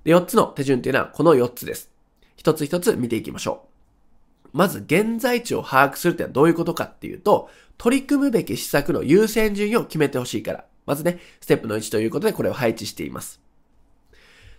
[0.04, 1.90] で、4つの手順というのはこの4つです。
[2.36, 4.58] 一つ一つ見ていきましょう。
[4.58, 10.66] まず現在地を把握するってのはどういうことかっていうと、取り組むべき施策の優先順位を決めてほしいから。
[10.86, 13.42] まずね、ステップの1ということでこれを配置しています。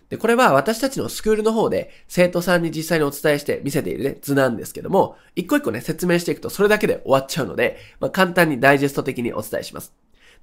[0.09, 9.93] で、これは私たちのスクールの方で生徒さんに実際にお伝えして見せているね、図なんですけども、一個一個ね、説明していくとそれだけで終わっちゃうので、まあ、簡単にダイジェスト的にお伝えします。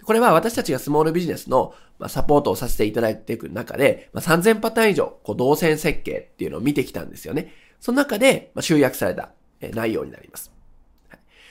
[0.05, 1.75] これは私たちがスモールビジネスの
[2.09, 7.53] サポートをさせていただいていく中で、3000パターン以上、こう、動線設計っていうのを見てきたんですよね。
[7.81, 9.31] その中で、集約された
[9.73, 10.53] 内容になります。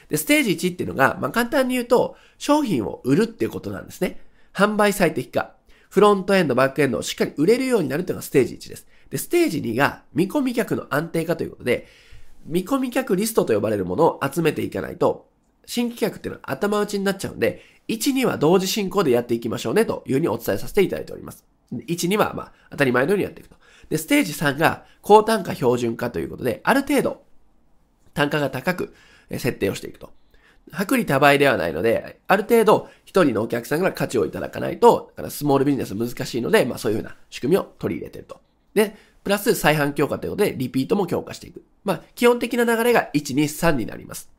[0.10, 4.20] で、ステージ1っていうのが、まあ、簡単に言うと、商品を売るっていうことなんですね。
[4.54, 5.56] 販売最適化。
[5.90, 8.88] フロントエンド、バックエンドをしっかり売れるようになるというのがステージ1です。
[9.10, 11.88] で、ステージ2が見込み客の安定化ということで、
[12.46, 15.30] 見込み客リストと呼ばれるものを集めていかないと、
[15.66, 21.46] 新規客っていうのは頭打ちになっちゃうんで、1、2は同時進行でやっていきましょうねというふうにお伝えさせていただいております。
[21.74, 23.56] 1、2はまあ当たり前のようにやっていくと。
[23.90, 27.24] で、ステージ3が高単価標準化ということで、ある程度
[28.14, 28.94] 単価が高く
[29.30, 30.12] 設定をしていくと。
[30.72, 38.40] 薄利多売ではないので、ある程度一人のお客さんから価値をいただかないと、だからスモールビジネス難しいので、まあそういうふうな仕組みを取り入れてると。
[38.74, 41.64] で、プラス再販強化ということで、リピートも強化していく。
[41.84, 44.30] まあ基本的な流れが1、2、3になります。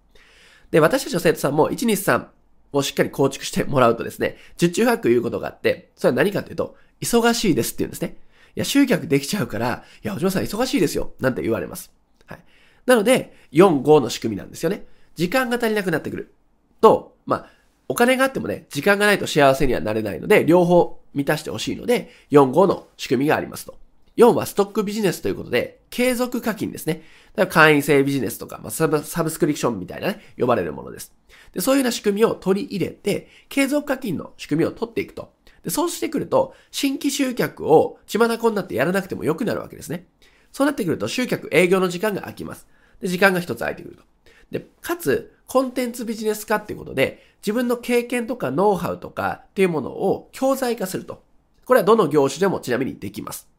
[0.70, 2.26] で、私たちの生徒さんも1、2、3
[2.72, 8.16] をしっかり構築してもらうとですね、十中八九言うことがあって、それは何かというと、忙しいですって言うんですね。
[8.54, 11.12] いや、集客できちゃうから、いや、お嬢さん忙しいですよ。
[11.20, 11.92] なんて言われます。
[12.26, 12.38] はい。
[12.86, 14.86] なので、4、5の仕組みなんですよね。
[15.14, 16.34] 時間が足りなくなってくる。
[16.80, 17.50] と、まあ、
[17.88, 23.76] お金があってもね、時間がないと幸せにはなれないので、両方満たしてほしいので、4、5の仕組みがありますと。
[24.22, 27.02] 4はストックビジネスということで、継続課金ですね。
[27.34, 31.12] だから会員制ビジネスとか、まあ、サブサブスクリプションみたいなね、呼ばれるものです。
[31.52, 35.32] で、そういうような仕組みを取り入れて、継続課金の仕組みを取っていくと。
[35.64, 40.06] で、そうしてくると、新規集客を血眼になってやらなくても良くなるわけですね。
[40.52, 42.66] そうなってくると、集客営業の時間が空きます。
[43.00, 44.02] で、時間が一つ空いてくると。
[44.50, 51.22] で、かつ、コンテンツビジネス化っていうことで、自分の経験とかノウハウとかっていうものを教材化すると。
[51.64, 53.51] これはどの業種でもちなみにできます。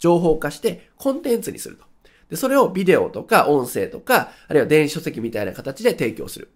[0.00, 1.84] 情報化してコンテンツにすると。
[2.30, 6.50] で、それをビデオとか音声とか、あるいは電子書籍みたいな形で提供する。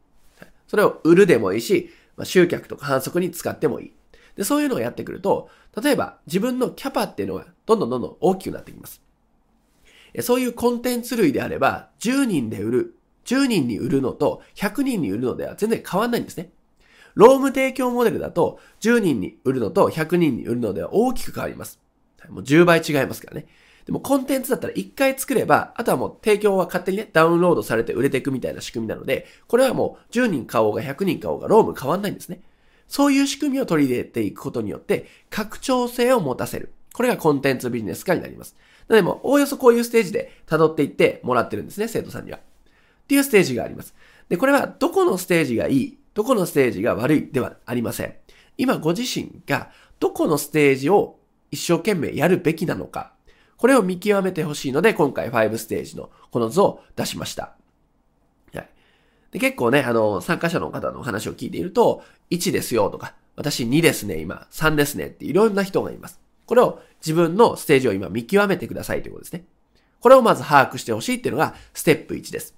[0.66, 3.92] それを売るでもいいし、まあ、集客とか反則に使ってもいい。
[4.36, 9.02] で、そういうのをやってくると、例えば自分のキャパっていうのがどんどんどんどん大きくなってきます。
[10.20, 16.50] そういうコンテンツ類であれば、10人で売る、10人に売るのと100人に売るのでは全然変わんないんですね。
[17.14, 21.83] ローム提供モデルだと、10人に売るのと100人に売るのでは大きく変わります。
[22.28, 23.46] もう10倍違いますからね。
[23.86, 32.40] でもコンテンツだったら一回作れば、あとはもう提供は勝手にね、ダウンロードされて売れていくみたいな仕組みなので、これはもう10人買おうが100人買おうがローム変わんないんですね。
[32.88, 36.72] そういう仕組みを取り入れていくことによって、拡張性を持たせる。
[36.94, 38.56] これがコンテンツビジネス化になります。
[38.88, 42.38] なのでも、おおよそこういうステージで辿っていってもらってるんですね、生徒さんには。
[42.38, 42.40] っ
[43.06, 43.94] ていうステージがあります。
[44.28, 48.14] で、これはどこのステージがいい、どこのステージが悪いではありません。
[48.56, 51.18] 今ご自身がどこのステージを
[51.54, 53.12] 一生懸命やるべきなのか、
[53.56, 57.54] これを見極めてほしいので、今回5ステージのこの図を出しました。
[58.52, 58.68] はい。
[59.30, 66.20] で結構ね、あの、参加者の方の話を聞いていると、1ですよとか、私2ですね、今、3ですねっていろんな人がいます。
[66.46, 69.44] これを自分のステージを今見極めてくださいということですね。
[70.00, 72.54] これをまず把握してほしいっていうのがステップ1です。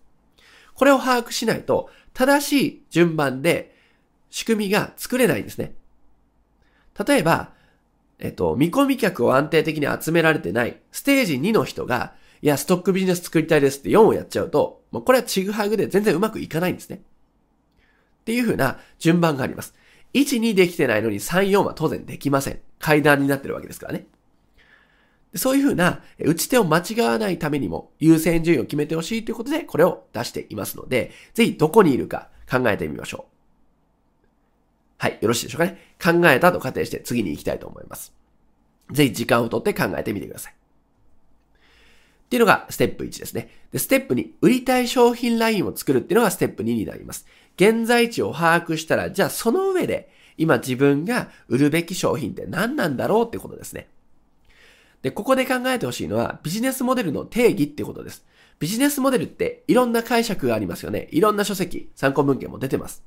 [0.74, 3.76] これを把握しないと、正しい順番で
[4.30, 5.74] 仕組みが作れないんですね。
[7.06, 7.52] 例えば、
[8.18, 16.96] えっと、見込み客を安定的に集められてないステージ2の人が、いや、ストックビジネス作りたいですって4をやっちゃうと、もうこれはちぐはぐで全然うまくいかないんですね。
[16.96, 19.74] っていう風な順番があります。
[20.14, 22.60] 1、2できてないのに3、4は当然できません。
[22.78, 24.06] 階段になってるわけですからね。
[25.34, 33.35] そういうふうな打ち手を間違わないためにも優先順位を決めてほしいということでこれを出していますので、ぜひどこにいるか考えてみましょう。
[34.98, 35.78] はい、よろしいでしょうかね。
[36.02, 38.14] 考えたと仮定して次に行きたいと思います。
[38.90, 40.52] ぜひ時間をとって考えてみてください。
[40.52, 43.50] っていうのがステップ1ですね。
[43.70, 47.26] で、ステップ2、売りたい商品ラインを作るっていうのがステップ2になります。
[47.56, 53.88] 現在地を把握したら、じゃあその上で今自分が売るべき商品って何なんだろうってことですね。
[55.02, 58.24] で、ここで考えてほしいのはビジネスモデルの定義ってことです。
[58.58, 61.08] ビジネスモデルっていろんな解釈がありますよね。
[61.12, 63.04] いろんな書籍、参考文献も出てます。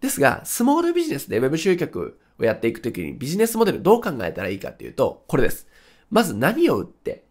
[0.00, 5.66] ですが、スモールビジネスで Web 集客をやっていくときにビジネスモデルどう考えたらいいかっていうと、これです。
[6.10, 7.24] まず何を売って、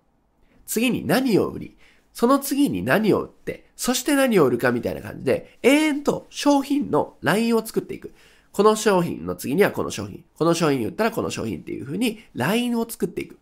[0.66, 1.78] 次に何を売り、
[2.14, 8.14] その次に何を売って、そして何を売るかみたいな感じで、永遠と商品のラインを作っていく。
[8.52, 10.24] この商品の次にはこの商品。
[10.38, 13.38] この商品売ったらこの商品っていう風にラインを作っていく。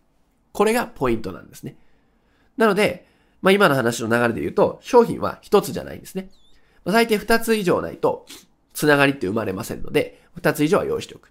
[0.52, 1.76] これがポイントなんですね。
[2.56, 3.06] なので、
[3.42, 6.30] まあ今の話の流れで言うと、商品は一つじゃないんですね。
[6.84, 8.26] まあ、最低二つ以上ないと、
[8.78, 11.30] つながりって生まれませんので、二つ以上は用意しておく。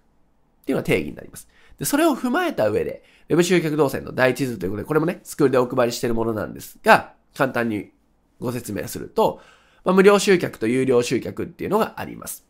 [0.66, 1.48] ていうのが定義になります。
[1.78, 7.90] で、それを踏まえた上で、Web 集客動線の第一図ということで、これもね、スクールでお配りしているものなんですが、簡単に
[8.38, 9.40] ご説明すると、
[9.82, 12.44] まあ、無料集客と有料集客っていうのがあります。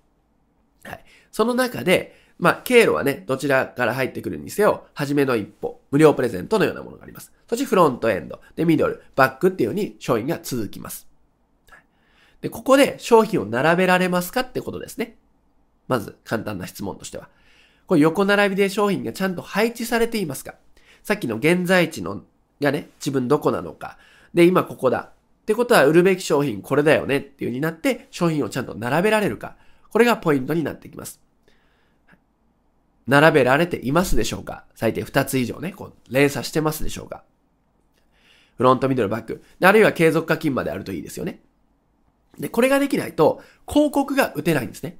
[0.82, 1.04] はい。
[1.30, 7.32] その中で、まあ、経路はね、どちらから入ってくるにせよ、初めの一歩、無料プレゼントのようなものがあります。
[7.48, 11.07] そしてフロントエンド、で、ミドル、バックっていうように商品が続きます。
[12.40, 15.16] で、ここで商品を並べられますかってことですね。
[15.88, 17.28] まず、簡単な質問としては。
[17.86, 20.54] これ横並びで商品がちゃんと配置されていますか
[21.02, 22.22] さっきの現在地の
[22.60, 23.98] がね、自分どこなのか。
[24.34, 24.98] で、今ここだ。
[24.98, 25.10] っ
[25.46, 29.56] てことは売るべき商品これだよねっていう風になって商品をちゃんと並べられるか。
[29.90, 31.20] これがポイントになってきます。
[33.06, 37.24] 並べられていますでしょうか最低2つ以上ね、こう連鎖してますでしょうか
[38.58, 39.42] フロント、ミドル、バック。
[39.62, 41.40] あるいは継続課金まであるといいですよね。
[42.38, 44.98] で、これができないと広告が打てないんですね。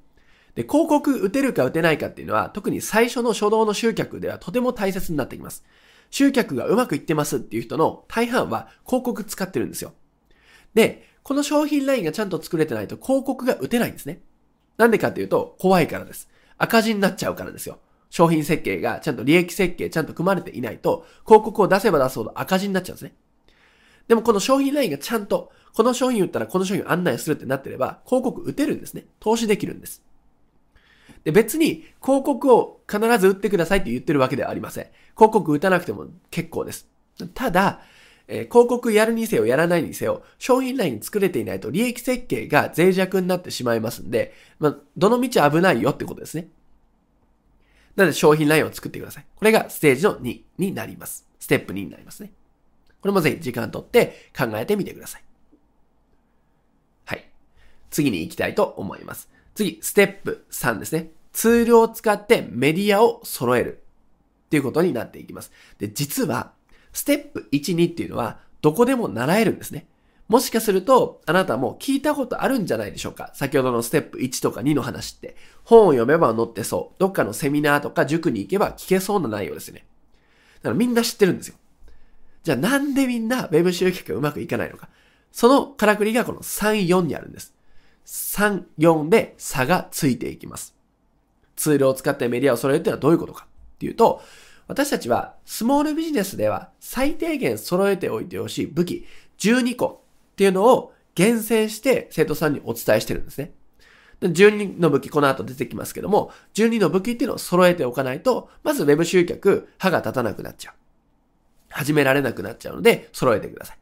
[0.54, 5.64] で、広告打てるか打てないかっていうのは、特に最初の初動の集客ではとても大切になってきます。
[6.10, 9.92] 集客がうまくいってますっていう人の大半は広告使ってるんですよ。
[10.74, 14.22] で、この商品ラインがちゃんと作れてないと広告が打てないんですね。
[14.78, 16.28] なんでかっていうと、怖いからです。
[16.56, 17.78] 赤字になっちゃうからですよ。
[18.10, 23.14] 商品設計がちゃんと利益設計ちゃんと組まれていないと、広告を出せば出すほど赤字になっちゃうんですね。
[24.08, 29.04] でもこの商品ラインがちゃんと、この商品売ったらこの商品案内するってなってれば、広告打てるんですね。
[29.20, 30.02] 投資できるんです。
[31.24, 34.86] で、別に広告を必ず打ってくださいって言ってるわけではありません。
[35.14, 36.88] 広告打たなくても結構です。
[37.34, 37.82] ただ、
[38.28, 46.48] えー、広告やるにせよやらないにせよ、商品ライン作れていないと利益設計が脆弱になってしまいますんで、まあ、どの道危ないよってことですね。
[47.96, 49.26] なので商品ラインを作ってください。
[49.34, 51.26] これがステージの2になります。
[51.40, 52.32] ステップ2になりますね。
[53.00, 55.22] これもぜひ時間とって考えてみてください。
[57.04, 57.24] はい。
[57.90, 59.30] 次に行きたいと思います。
[59.54, 61.10] 次、ステップ3ですね。
[61.32, 63.82] ツールを使ってメディアを揃える
[64.46, 65.52] っていうことになっていきます。
[65.78, 66.52] で、実は、
[66.92, 69.86] ステップ1、2っていうのは、どこでも習えるんですね。
[70.28, 73.30] もしかすると、あなたも聞いたことあるんじゃないでしょうか。
[73.34, 75.36] 先ほどのステップ1とか2の話って。
[75.64, 76.96] 本を読めば載ってそう。
[76.98, 79.86] どっかのセミナーとか塾に行けば聞けそうな内容ですね。
[80.56, 81.54] だからみんな知ってるんですよ。
[82.48, 84.88] じゃあなんでみんな Web 集客がうまくいかないのか。
[85.32, 87.54] そのからくりがこの3、4にあるんです。
[88.06, 90.74] 3、4で差がついていきます。
[91.56, 94.22] ツールを使ってメディアを揃えるっていうのはどういうことかっていうと、
[94.66, 103.52] 私たちはスモールビジネスでは最低限揃えておいてほしい武器12個っていうのを厳選して生徒さんにお伝えしてるんですね。
[104.22, 110.74] 12の武器、この後出てきますけども、12の武器っていうのを揃えておかないと、まず Web 集客、歯が立たなくなっちゃう。
[111.70, 113.78] 始められなくなっちゃうので、揃えてください。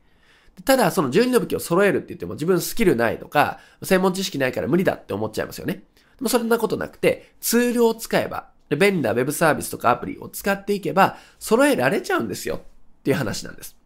[0.64, 5.74] ただ、その12の武器を揃えるって言っても自分スキルないとか、専門知識ないから無理だって思っちゃいますよね。
[5.74, 5.82] で
[6.22, 12.60] もそんなことなくて、ツールを使えば、便利な Web サービスとかアプリを使っていけば、揃えられちゃうんですよっ
[13.04, 13.76] ていう話なんです。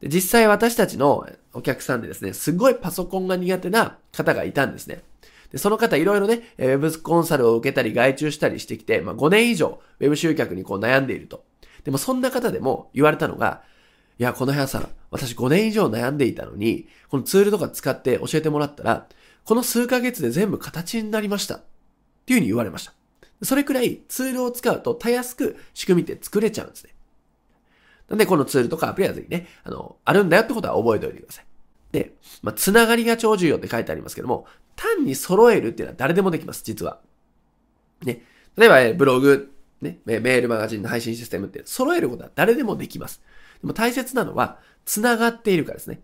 [0.00, 5.04] で実際私たちのお客さんでですね、すごいパソコンが苦手な方がいたんですね。
[5.52, 11.44] で、その方いろいろね、ウェブコンサルを受けたり外注したりしてきて、まあ5年以上ウェブ集客にこう悩んでいると。
[11.84, 13.62] でもそんな方でも言われたのが、
[14.18, 19.08] いや、この部屋さん、私5年以上悩んでいたのに、このツールとか使って教えてもらったら、
[19.44, 21.56] この数ヶ月で全部形になりました。
[21.56, 21.62] っ
[22.26, 22.92] ていうふうに言われました。
[23.42, 26.94] それくらいツールを使うとたやすく仕組みって作れちゃうんですね。
[28.08, 31.46] なんでこのツールとかアプリはぜひね、あの、あるんだよってことは覚えておいてください。
[31.92, 37.00] で、まあ、つながりが超重要って書いてありますけども、単に揃えるっていうのは誰でもできます、実は。
[38.02, 38.22] ね。
[38.56, 39.52] 例えば、ブログ、
[39.82, 43.22] ね、メールマガジンの配信システムって揃えることは誰でもできます。
[43.60, 46.00] でも大切なのは、つながっているからですね。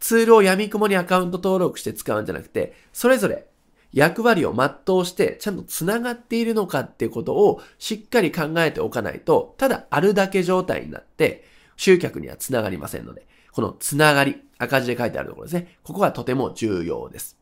[0.00, 3.46] ツールを闇雲にアカウント登録して使うんじゃなくて、それぞれ
[3.92, 11.44] 役割を全うしてちゃんとつながっているのかっていうことをしっかり考えておかないと、ただあるだけ状態になって
[11.76, 15.78] 集客にはつながりませんので、このつながり、赤字で書いてあるところですね。
[15.82, 17.38] ここがとても重要です。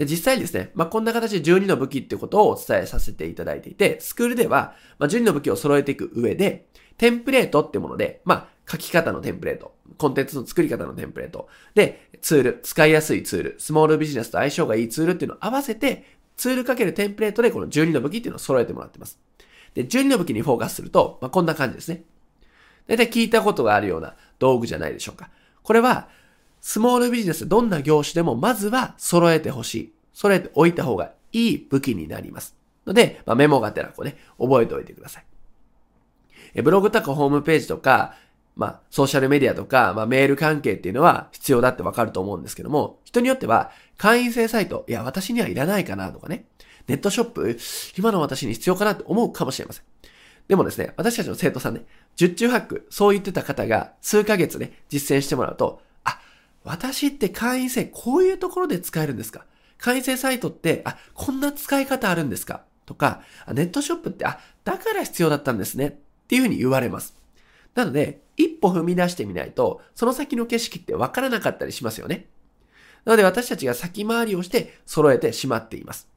[0.00, 16.06] で実際にですね、まあ、こんな形で12の武器ってことをお伝えさせていただいていて、スクールでは、まあ、12の武器を揃えていく上で、テンプレートってもので、まあ、書き方のテンプレート、コンテンツの作り方のテンプレート、で、ツール、使いやすいツール、スモールビジネスと相性がいいツールっていうのを合わせて、
[16.38, 19.18] ツールかけるテンプレートでこの12の武器っていうのを揃えてもらってます。
[19.74, 22.04] で、12の武器にフォーカスすると、まあ、こんな感じですね。
[22.86, 25.28] 大体聞いたことがあるような道具じゃないでしょうか。
[25.62, 26.08] これは、
[26.60, 29.92] スモールビジネス、どんな業種でもまずは揃えてほしい。
[30.12, 32.56] 揃えておいた方がいい武器になります。
[32.86, 35.24] ので、まあ、メモがてらこうね、覚えておいてください。
[36.54, 38.14] えブログとかホームページとか、
[38.56, 46.46] まあ、ソーシャルメディアとか、まあ、メール関係っていうのは必要だってわかると思うんですけども、人によっては、会員制サイト、いや、私にはいらないかなとかね、
[46.88, 47.58] ネットショップ、
[47.96, 49.84] 今の私に必要かなって思うかもしれません。
[50.48, 51.84] でもですね、私たちの生徒さんね、
[52.16, 55.80] 十中八九、そう言ってた方が数ヶ月ね、実践してもらうと、
[56.64, 59.46] 私って会員制こういうところで使えるんですか？
[59.78, 62.62] 会員制サイトって、あ、こんな使い方あるんですか？
[62.86, 65.86] とか、ネットショップって、あ、だから必要だったんですね。
[65.88, 65.92] っ
[66.28, 67.14] ていうふうに言われます。
[67.74, 72.26] なので、一歩踏み出してみないと、その先の景色ってわからなかったりしますよね。
[73.04, 76.08] なので私たちが先回りをして揃えてしまっています。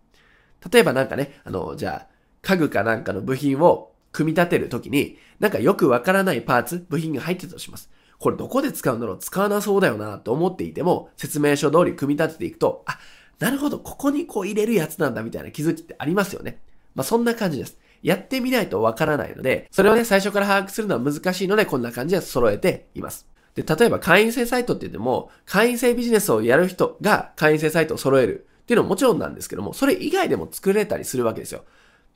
[0.71, 7.89] 例えばなんかね、あの、じゃあ、家具かなんかの部品を組み立てるときに、なんかよくわからないパーツ、部品が入ってたとします。
[8.23, 12.97] これどこで使うんだろう使わなそうだよなと思っていても、説明書通り組み立てていくと、あ、
[13.39, 16.61] なるほど、ここにこう入れるやつなんだみたいな気づきってありますよね。
[16.95, 17.77] まあそんな感じです。
[18.01, 23.27] やってみないとわからないので、それをね、最初から把握するのは難しいので、こんな感じで揃えています。
[23.55, 31.65] で、例えば会員制サイトって言っても、会員制ビジネスをやる人が会員制サイトを揃えるっていうのももちろんなんですけども、それ以外でも作れたりするわけですよ。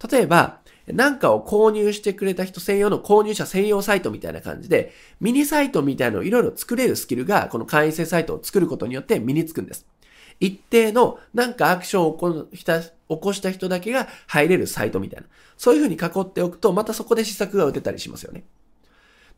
[0.10, 9.86] 例えば、なんかを購入してくれた人専用の購入者専用サイトみたいな感じで、ミニサイトみたいのをいろいろ作れるスキルが、この会員制サイトを作ることによって身につくんです。
[10.40, 15.28] 一定のなんかアクションを起こした起こした人だけが入れるサイトみたいな。
[15.58, 18.44] そういうふうに囲っておくと、またそこで施策が打てたりしますよね。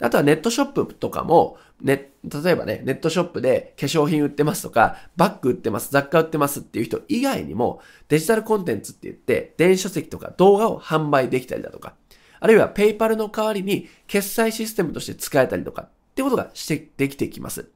[0.01, 11.95] あとはネットショップとかも、ね、例えばね、ネットショップで化粧品売ってますとか、バッグ売ってます、雑貨売ってますっていう人以外にも、デジタルコンテンツって言って、電子書籍とか動画を販売できたりだとか、
[12.39, 17.69] あるいはペイパルの代わりに決済システムとして使えたりとかってことがしてできてきます。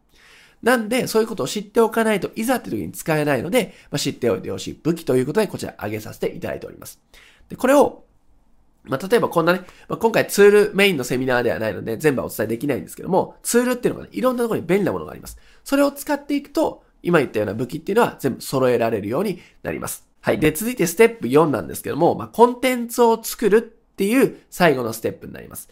[0.62, 7.02] なんで、そういうことを知っておかないといざって時に使えないので、まあ、知っておいてほしい武器ということで、こちら挙げさせていただいております。
[7.50, 8.06] で、これを、
[8.86, 15.38] まあ、例えばこんなね、まあ、今回ツールメインのセミナーではないので、全部はお伝えできないんですけども、ツールっていうのがね、いろんなところに便利なものがあります。
[15.64, 20.08] それを使っていくと、今言ったような武器っていうのは全部揃えられるようになります。
[20.22, 20.40] はい。
[20.40, 25.70] で、続いてステップ4なんですけども、まあ、コンテンツを作るっていう最後のステップになります。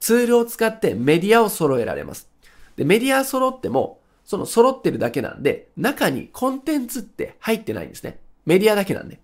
[0.00, 2.28] ツールを使ってメディアを揃えられます。
[2.76, 8.18] で、メディア揃っても、その揃ってるだけなんで、中にコンテンツって入ってないんですね。
[8.46, 9.20] メディアだけなんで。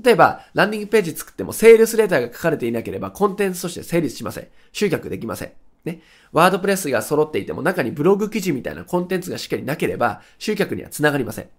[0.00, 4.48] 例えば、ランディングページ作ってもセールスレターが書かれていなければコンテンツとして成立しません。
[4.72, 5.52] 集客できません。
[5.84, 6.00] ね。
[6.32, 11.44] ワードプレスが揃っていても中にブログ記事みたいなコンテンツがしっかりなければ集客には繋がりません。
[11.44, 11.50] な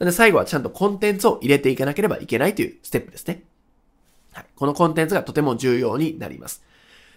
[0.00, 3.44] ので最後はちゃんとコンテンツを入れていかなければいけないというステップですね。
[4.32, 4.46] はい。
[4.56, 6.64] このコンテンツがとても重要になります。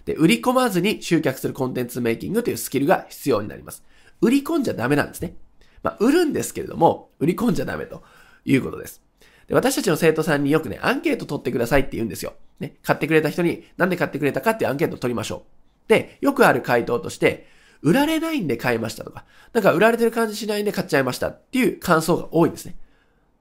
[0.03, 3.83] で、売り込まずに集客するコンテンツメイキングというスキルが必要になります。
[4.21, 5.35] 売り込んじゃダメなんですね。
[5.83, 8.03] まあ、売るんですけれども、売り込んじゃダメと
[8.43, 9.04] いうことです。
[9.47, 12.33] で私たちの生徒さんによくね、アンケート取ってくださいって言うんですよ。
[12.59, 15.43] ね、買ってくれた人になんで買ってくれたかっていうアンケート取りましょ
[15.87, 15.89] う。
[15.89, 17.47] で、よくある回答として、
[17.81, 22.75] 売られないんで買いましたとか、なんか売られてる感じしないんで買っちゃいましたっていう感想が多いんですね。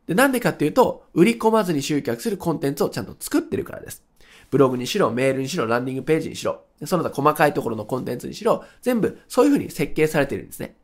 [0.06, 4.04] で、なんでかっていうと、売り込まずに集客するコンテンツをちゃんと作ってるからです。
[4.50, 10.76] ブログにしろ、メールにしろ、ランディングページにしろ、その他細かいところのコンテンツにしろ、全部そういうふうに設計されてるんですね。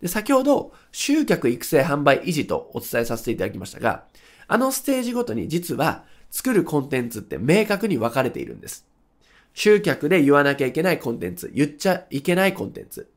[0.00, 4.04] で、先ほど、集客育成販売維持とお伝えさせていただきましたが、
[4.46, 8.86] あのステージごとに実は作るコンテンツって明確に分かれているんです。
[9.54, 13.08] 集客で言わなきゃいけないコンテンツ、言っちゃいけないコンテンツ。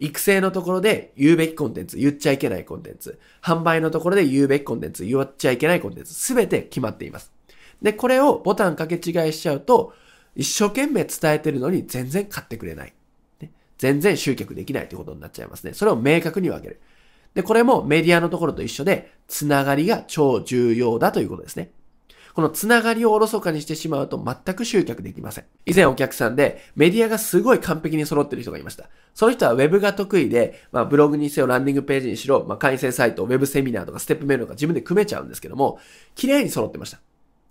[0.00, 3.18] 育成のところで言うべきコンテンツ、言っちゃいけないコンテンツ。
[3.42, 6.14] 販売のところで言うべきコンテンツ、言っちゃいけないコンテンツ。
[6.14, 7.30] すべて決まっています。
[7.82, 9.92] で、これをボタン掛け違いしちゃうと、
[10.34, 12.94] 一生懸命伝えてるのに全然買ってくれない。
[13.76, 15.72] 全然集客できないということになっちゃいますね。
[15.72, 16.80] それを明確に分ける。
[17.34, 21.70] で、これもメディアのところと一緒で、つながりが超重要だということですね。
[22.34, 25.44] このつながりをおろそかにしてしまうと全く集客できません。
[25.66, 28.88] 以前お客さんでメディアがすごい完璧に揃ってる人がいました。
[29.14, 35.80] その人は Web が得意で、まあ、ブログにせよランディングページにしろ、まあ、会員制サイト、Web セミナーとかステップメールとか自分で組めちゃうんですけども、
[36.14, 37.00] 綺麗に揃ってました。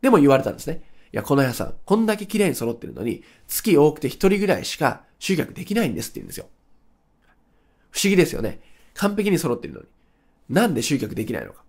[0.02, 0.82] でも言われたんですね。
[1.12, 6.48] いや、この屋さん、こんだけ綺麗に揃ってるのに、月多くて一人ぐらいしか集客できないんですって言うんですよ。
[7.92, 8.60] 不思議ですよね。
[9.00, 9.86] 完璧に揃ってるのに。
[10.50, 11.64] なんで集客できないのか。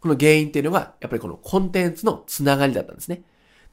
[0.00, 3.22] この原因っていうのが、やっぱりこのコンテンツのつながりだったんですね。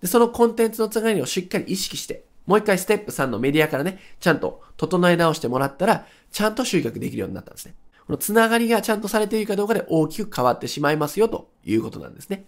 [0.02, 7.76] で、そのコンテンツのつながりをしっかり意識して、もう一回ステップ3のメディアからね、ちゃんと整え直してもらったら、ちゃんと集客できるようになったんですね。
[8.08, 12.46] このつながりがちゃんとされているかどうかで大きく変わってしまいますよということなんですね。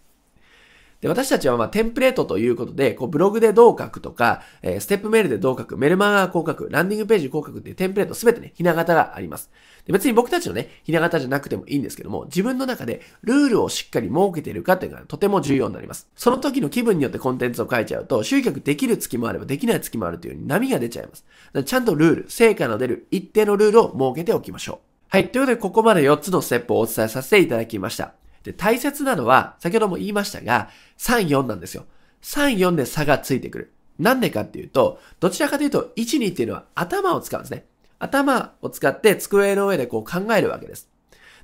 [1.01, 9.51] で、私たちはまあテンプレートということで、こうブログでどう書くとか、えー、ステップメールでどう書く、メルマガこう書く、ランディングページこう書くっていうテンプレートすべてね、ひな形があります。
[9.86, 16.10] で別に僕たちのね、ひな形じゃなくてもいいんですけども、自分の中でルールをしっかり設けているかっていうのがとても重要になります。
[16.16, 21.26] その時の気分によってコンテンツを書いちゃうと、集客できる月もあればできない月もあるというように波が出ちゃいます。
[21.64, 24.96] ちゃんとルール、成果の出る一定のルールを設けておきましょう。
[25.10, 25.30] はい。
[25.30, 28.16] ということで、ここまで4つのステップをお伝えさせていただきました。
[28.44, 31.86] で、大切なのは、先ほども言いましたが、3、4なんですよ。
[32.22, 33.72] 3、4で差がついてくる。
[34.00, 37.66] なんでかっていうと、どちらかというと、1、2っていうのは頭を使うんですね。
[38.00, 40.89] 頭を使って机の上でこう考えるわけです。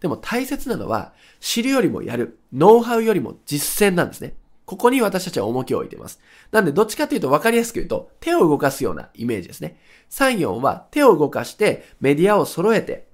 [0.01, 2.39] でも大切なのは、知るよりもやる。
[2.53, 4.33] ノウハウよりも実践なんですね。
[4.65, 6.19] ここに私たちは重きを置いています。
[6.51, 9.79] なんで、どっちかというと分かりやすく言うと、手を動かすようなイメージですね。
[10.09, 13.07] 3、4は手を動かしてメディアを揃えて、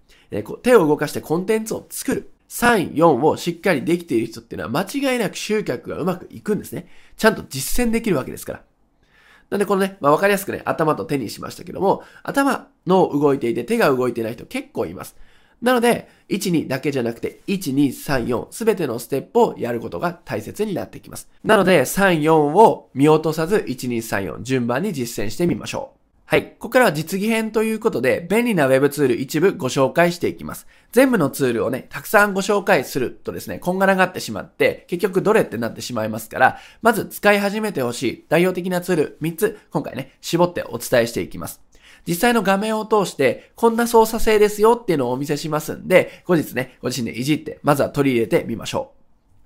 [0.63, 2.31] 手を動かしてコンテンツを作る。
[2.49, 6.87] 3、4をしっかりできている人っていうのは間違いなく集客がうまくいくんですね。
[7.17, 8.61] ちゃんと実践できるわけですから。
[9.49, 15.15] なんでこのね、まあ、わかりやすくね、頭と手にしましたけども、頭の動いていて手が動いてない人結構います。
[15.61, 21.29] なので、1、2だけじゃなくて、1、2、3、4、すべてのステップをやることが大切になってきます。
[21.43, 25.96] なので、3、4を見落とさず、1、2、3、4、順番に実践してみましょう。
[26.29, 26.43] はい。
[26.43, 30.67] ここからは実技編ということで、便利な Web ツール一部ご紹介していきます。
[30.91, 41.61] 全部のツールをね、たくさんご紹介するとですね、こんがらがってしまって、結局どれってなってしまいますから、まず使い始めてほしい代表的なツール3つ、今回ね、絞ってお伝えしていきます。
[42.05, 48.91] 実際の画面を通して、こんな操作性ですよっていうのをお見せしますんで、後日ね、ご自身でいじって、まずは取り入れてみましょ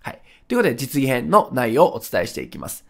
[0.04, 0.10] う。
[0.10, 0.22] はい。
[0.48, 2.86] ということで、実技編の内容をお伝えしていきます。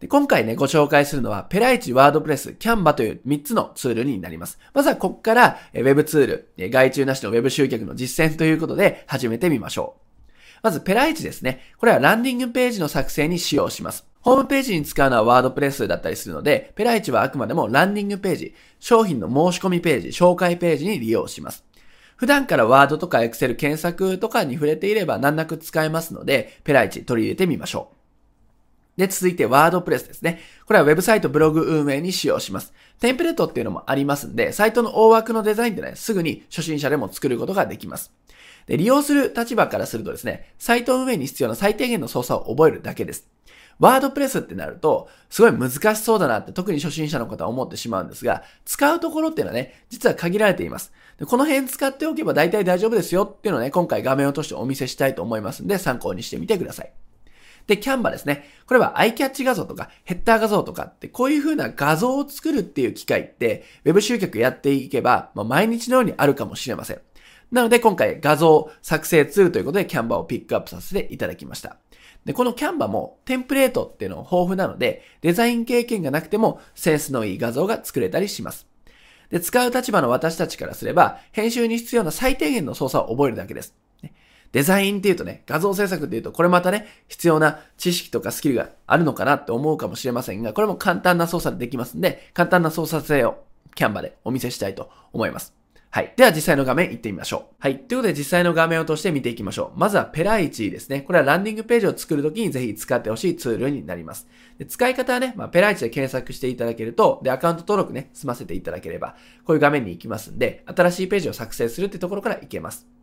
[0.00, 4.58] で今回ね、ご紹介するのは、ペライチ、ワードプレス、キャンバという3つのツールになります。
[4.74, 10.60] まずはここから、Web ツール、外注なしの Web 集客の実践ということで始めてみましょう。
[10.62, 11.60] まず、ペライチですね。
[11.78, 14.04] これはランディングページの作成に使用します。
[14.20, 21.64] ホームページに使うのはワードプレスだったりするので、ペライチはあくまでもランディングページ、商品の申し込みページ、紹介ページに利用します。
[22.16, 27.95] 普段からワードとかエクセル検索とかに触れていれば難なく使えますので、ペライチ取り入れてみましょう。
[28.96, 30.40] で、続いてワードプレスですね。
[30.64, 32.72] これはウェブサイトブログ運営に使用します。
[33.00, 38.12] テンプレートっていうのもありますんで、サイトの大枠のデザインってね、すぐに初心者でも作ることができます。
[38.66, 43.28] で、利用する立場からするとですね、サイト運営に必要な最低限の操作を覚えるだけです。
[43.78, 50.92] ワードプレスってなると、すごい難しそうだなって特に初心者の方は思ってしまうんですが、使うところっていうのはね、実は限られています。
[51.18, 56.92] でこの辺使っておけば大体大丈夫ですよっていうのをね、今回画面を通してお見せしたいと思いますんで、参考にしてみてください。
[57.66, 58.48] で、キャンバですね。
[58.66, 67.00] これはアイキャッチ画像とかヘッダー画像とかってこういう風な画像を作るっていう機会って Web 集客やっていけば、まあ、毎日のようにあるかもしれません。
[67.50, 71.76] なので今回画像作成ツールということでキャンバをピックアップさせていただきました。
[72.24, 78.66] で、このキャンバもテンプレートっていうの豊富なので、デザイン経験がなくてもセンスのいい画像が作れたりします。
[79.30, 83.74] で、使う立場の私たちからすれば、編集に必要な最低限の操作を覚えるだけです。
[84.56, 93.44] デザインっていうとね、画像制作っていうと、これまたね、必要な知識とかスキルがあるのかなって思うかもしれませんが、これも簡単な操作でできますんで、簡単な操作性を
[93.74, 95.52] キャンバでお見せしたいと思います。
[95.90, 96.14] はい。
[96.16, 97.54] では実際の画面行ってみましょう。
[97.58, 97.80] はい。
[97.80, 99.78] ということで実際の画面を通して見ていきましょう。
[99.78, 101.02] まずはペライチですね。
[101.02, 104.26] これはランディングページを作るときにぜひ使ってほしいツールになります。
[104.56, 112.95] で使い方はね、まあ、ペライチで検索していただけると、で、アカウント登録ね、済ませていただければ、こういう画面に行きますんで、新しいページを作成するってところから行けます。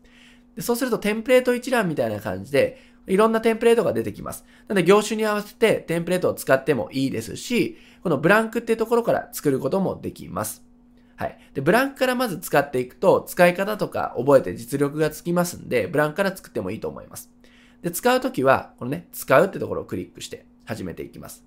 [0.55, 4.45] でそうするとテンプレート一覧みたいな感じで、いろんなテンプレートが出てきます。
[4.67, 10.63] なので業種に合わせてテンプレートを使ってもいいですし、このブランクっていうところから作ることもできます。
[11.15, 11.37] はい。
[11.53, 17.29] で、ブランクからまず使っていくと、使い方とか覚えて実力がつきますんで、ブランクから作ってもいいと思います。
[17.81, 21.43] で、使うときは、このね、使うってところをクリックして始めていきます。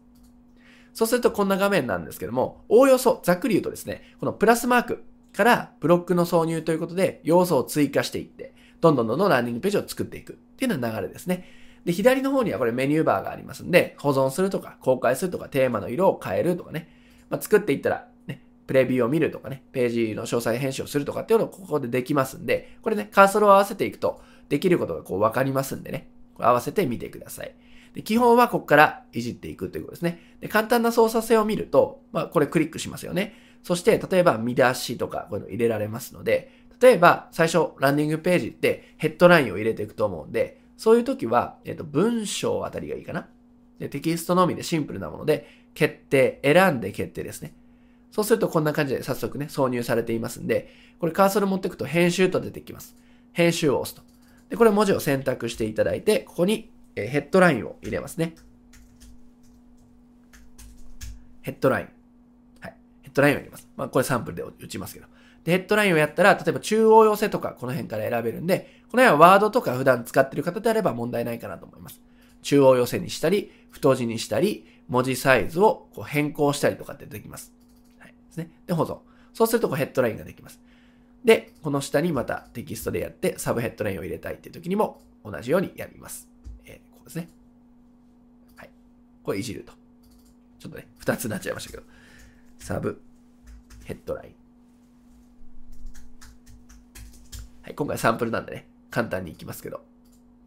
[0.95, 5.05] そうするとこんな画面なんですけども、おおよそ、ざっくり言うとですね、このプラスマーク
[5.35, 11.45] からブロックの挿入ということで、要素を追加していって、どんどんどんどんランディングページを作っていくっていうような流れですね。
[11.85, 16.89] で、左の方にはこれメニューバーがありますんで、保存するとか、公開するとか、テーマの色を変えるとかね。
[17.31, 26.09] まあ、作っていったら、ね、プレビューを見るとかね、ページの詳細編集をするとかっていうのをここでできますんで、これね、カーソルを合わせていくと、できることがこう分かりますんでね、
[26.39, 27.55] 合わせてみてください。
[27.95, 30.21] で基本はここからいじっていくということですね。
[30.41, 33.35] で簡単な操作性を見ると、まあ、これクリックしますよね。
[33.63, 43.29] そして、例えば見出しとかこういうの入れられますので、例えば、最初、ランディングページってヘッドラインを入れていくと思うんで、そういう時は、えっ、と、文章あたりがいいかな。
[43.79, 47.55] で、テキストのみでシンプルなもので、決定、選んで決定ですね。
[48.11, 52.97] そうするとこんな感じで早速ね、挿入されていますんで、これカーソル持っていくと編集と出てきます。
[53.33, 54.03] 編集を押すと。
[54.49, 58.35] で、これ文字を選択していただいて、ここにヘッドラインを入れますね。
[61.43, 61.89] ヘッドライン。
[62.61, 62.77] はい。
[63.03, 63.69] ヘッドラインを入れます。
[63.77, 65.07] まあ、これサンプルで打ちますけど。
[65.47, 72.01] で、ヘッドラインをやったら、例えば中央寄せとかこの辺から選べるんで、この辺はワードとか普段使ってる方であれば問題ないかなと思います。
[72.43, 77.53] 中央寄せにしたり、太字にしたり、文字サイズをこう変更したりとかってできます。
[77.99, 78.09] はい。
[78.09, 78.51] ですね。
[78.67, 78.99] で、保存。
[79.35, 80.61] そうするとこうヘッドラインができます。
[81.25, 86.29] で、この下にまたテキストでやってサブヘッドラインを入れたいっていう時にも同じようにやります。
[86.65, 87.29] えー、こうですね。
[88.57, 88.71] はい。
[89.23, 89.73] これいじると。
[90.59, 91.85] ちょっとね、二つになっちゃいましたけど。
[92.59, 93.01] サブ
[93.85, 94.46] ヘッドライン。
[97.67, 99.83] はい、今回サンプルなんでね、簡単にいきますけど。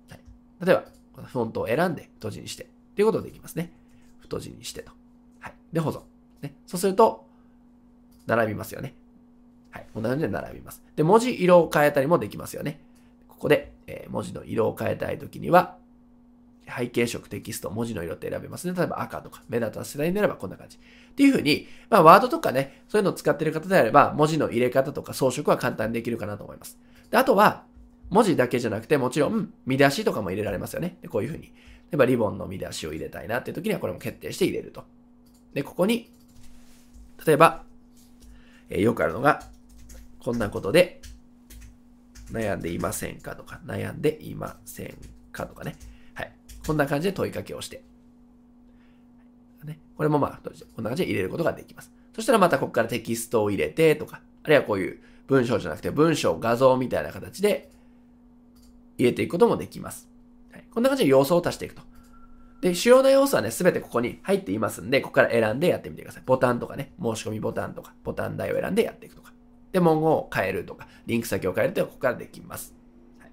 [0.10, 0.20] はい、
[0.66, 3.74] 例えば、このフォントを選んで太字にして、っていうことができますね。
[4.22, 4.92] 太字にしてと。
[5.42, 5.54] はい。
[5.74, 6.00] で、保存。
[6.42, 6.56] ね。
[6.66, 7.26] そうすると、
[8.26, 8.94] 並びますよね。
[9.70, 9.88] はい。
[9.94, 10.82] こんな感じで並びます。
[10.96, 12.80] で、文字色を変えたりもできますよね。
[13.28, 15.76] ここで、えー、文字の色を変えたいときには、
[16.76, 18.74] 背景色、テキスト、文字の色って選べますね。
[18.76, 20.78] 例えば赤とか、目立たせたいならばこんな感じ。
[20.78, 20.80] っ
[21.16, 26.78] ていうふうに、まあ、ワードとかね、そういうのを使ってる方であれば、文字の入れ方とか装飾は簡単にできるかなと思います。
[27.10, 27.66] であとは、
[28.10, 30.98] 文字だけじゃなくて、もちろん、見出しとかも入れられますよね。
[31.02, 31.44] でこういうふうに。
[31.44, 31.52] 例
[31.94, 34.84] えば、リボンの見出しを入れたいなっていう時には、これも決定して入れると。
[35.54, 36.12] で、ここに、
[37.26, 37.64] 例えば、
[38.70, 39.44] えー、よくあるのが、
[40.20, 41.02] こんなことで、
[42.32, 44.96] 悩んでいませんかとか、悩んでいません
[45.32, 45.76] かとかね。
[46.66, 47.84] こんな感じで問いかけをして。
[49.64, 51.92] ね、これもまあ、こんな感じで入れることができます。
[52.14, 57.72] そしたらまたここからテキストを入れてとか、あるいはこういう文章じゃなくて文章、画像みたいな形で
[58.98, 60.10] 入れていくこともできます。
[60.52, 61.82] はい、こんな感じで要素を足していくと。
[62.62, 66.24] で、主要な要素はね、すべてここに入っていますんで、ここから選んでやってみてください。
[66.26, 69.34] ボタンとかね、申し込みボタンとか、ボタン台を選んでやっていくとか。
[69.72, 72.76] で、文言を変えるとか、リンク先を変えるというのはここからできます。
[73.20, 73.32] はい、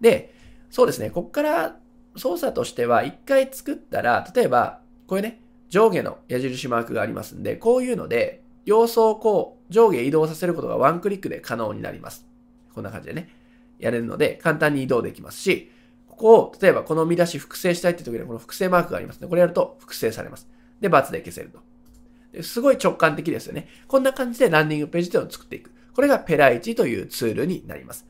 [0.00, 0.34] で、
[0.70, 1.76] そうですね、ここから
[2.16, 12.26] 操作としては、一回作ったら、例えば、こういうね、上下の矢印マークがありますんで、こういうので、要素をこう、上下移動させることがワンクリックで可能になります。
[12.74, 13.30] こんな感じでね、
[13.78, 15.70] やれるので、簡単に移動できますし、
[16.08, 19.26] ここを、例えばこの見出し複製したいって時にはこの複製マークがありますね。
[19.26, 20.48] これやると複製されます。
[20.80, 22.42] で、×で消せると。
[22.42, 23.68] すごい直感的ですよね。
[23.88, 25.72] こんな感じでランディングページというのを作っていく。
[25.92, 28.06] これがペライチというツールになります。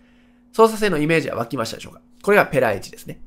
[0.53, 2.01] 操作性のイメージは湧きましたでしょうか？
[2.23, 3.21] これがペライチですね。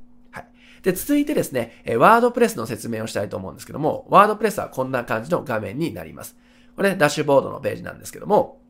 [0.88, 6.38] で、続いてですね、ワードプレスの説明をしたいと思うんですけども、ワードプレスはこんな感じの画面になります。
[6.78, 8.62] これ、ね、ダッシュボードのページなんですけども、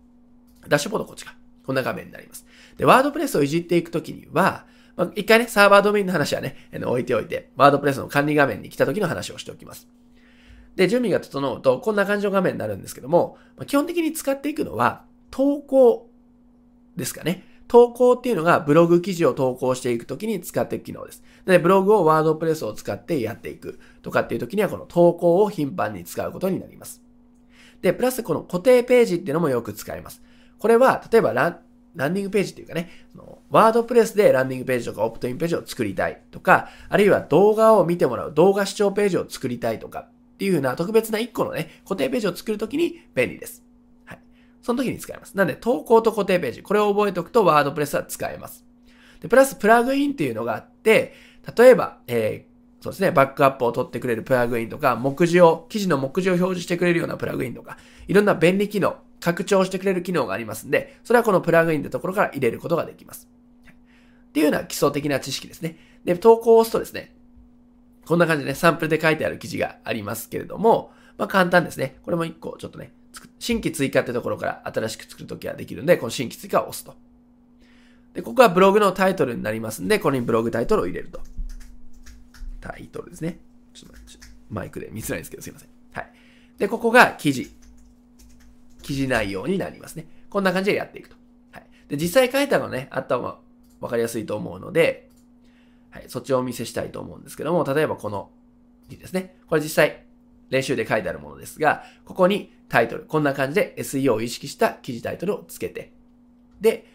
[0.68, 1.36] ダッシュボードこっちか。
[1.64, 2.44] こんな画面になります。
[2.76, 4.66] で、ワードプレスをいじっていくときには、
[4.96, 9.88] まあ、一回ね、サーバードメインの話はね、置いておいて、ワードプレスの管理画面に来た時の話をしておきます。
[10.76, 16.10] で、準備が整うと、こんな感じの画面になるんですけども、まあ、基本的に使っていくのは、投稿
[16.96, 17.44] ですかね。
[17.68, 21.24] 投稿っていうのがブログ記事を投稿していくときに使っていく機能です。
[21.46, 27.02] で、ブログをワードプレスを使ってやっていくとかっていうときにはこの投稿を頻繁に使うことになります。
[27.82, 30.22] で、プラスこの固定ページっていうのもよく使います。
[30.58, 31.60] これは、例えばラン、
[31.96, 32.90] ランディングページっていうかね、
[33.50, 43.67] ワードプレスでランディングページとかオプトインページを作りたいとか、あるいは動画を見てもらう動画視聴ページを作りたいとかっていうふうな特別な1個のね、固定ページを作るときに便利です。
[44.62, 45.36] その時に使えます。
[45.36, 48.66] なんで、投稿と固定ページ、これを覚えておくとワードプレスは使えます。
[49.22, 51.14] で、プラスプラグインっていうのがあって、
[51.56, 57.78] 例えば、えー、そうですね、バックアップを取ってくれるプラグインとか、目次を、記事の目次を表示してくれるようなプラグインとか、
[58.08, 63.28] いろんな便利機能、拡張してくれる機能がありますんで、それはこのプラグインってところから入れることができます。
[64.30, 65.78] っていうような基礎的な知識ですね。
[66.06, 67.16] で、投稿を押すとですね、
[68.06, 71.98] こんな感じでね、サンプルで書いてある記事がありますけれども、まあ簡単ですね。
[72.04, 72.94] これも一個ちょっとね、
[73.40, 76.96] 新規追加ってところから新しく作るときはできるんで、この新規追加を押すと。
[78.14, 81.22] で、ここはブログのタイトルになりますんで、これにブログタイトルを入れると。
[82.62, 83.40] タイトルですね。
[83.74, 85.70] ちょっと待って、マイクで見づらいんですけど、すいません。
[85.92, 86.12] はい。
[86.58, 87.52] で、ここが記事。
[88.82, 90.08] 記事内容になりますね。
[90.30, 91.16] こんな感じでやっていくと。
[91.52, 91.66] はい。
[91.90, 93.38] で、実際書いたのね、あった方が
[93.82, 95.10] わかりやすいと思うので、
[95.92, 98.30] はい、そっちをお見せしたいと思うんですけども、例えばこの
[98.88, 99.38] 字ですね。
[99.48, 100.06] これ実際
[100.50, 105.92] 練習で書いてあるものですが、ここにタイトル、こんな感じで SEO を意識した記事タイトルをつけて、
[106.62, 106.86] で、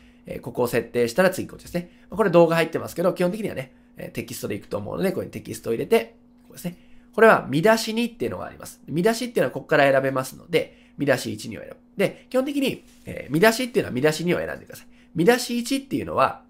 [0.43, 1.91] ここを設定したら次こっちですね。
[2.11, 3.73] これ動画入ってますけど、基本的にはね、
[4.13, 6.77] テキストでいくと思うので、ここにテキストを入れて、ここですね。
[7.15, 8.81] これは見出しにっていうのがあります。
[8.87, 11.77] 見出しっていうのはここから選べますので、見出し1、2を選ぶ。
[11.97, 14.87] で、基本的に、え、見出しっていうのは見出し2を選んでください。
[15.15, 16.43] 見出し1っていうのは、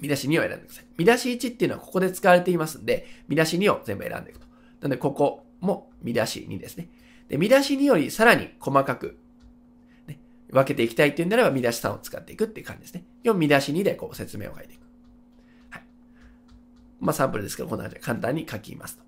[0.00, 0.84] 見出し2を選んでください。
[0.98, 4.46] 見出し1っていうのはここで使われていますんで、見出し2を全部選んでいくと。
[4.82, 6.88] なので、ここも見出し2ですね。
[7.30, 9.16] で、見出し2よりさらに細かく、
[10.06, 10.18] ね、
[10.50, 13.04] 分けていきたいっていうんであれば、見出し3を使っていくっていう感じですね。
[13.22, 14.80] 要は見出し2でこう説明を書いていく。
[15.70, 15.82] はい。
[16.98, 18.98] まあ、サンプルですけど、こんな感じで簡単に書きます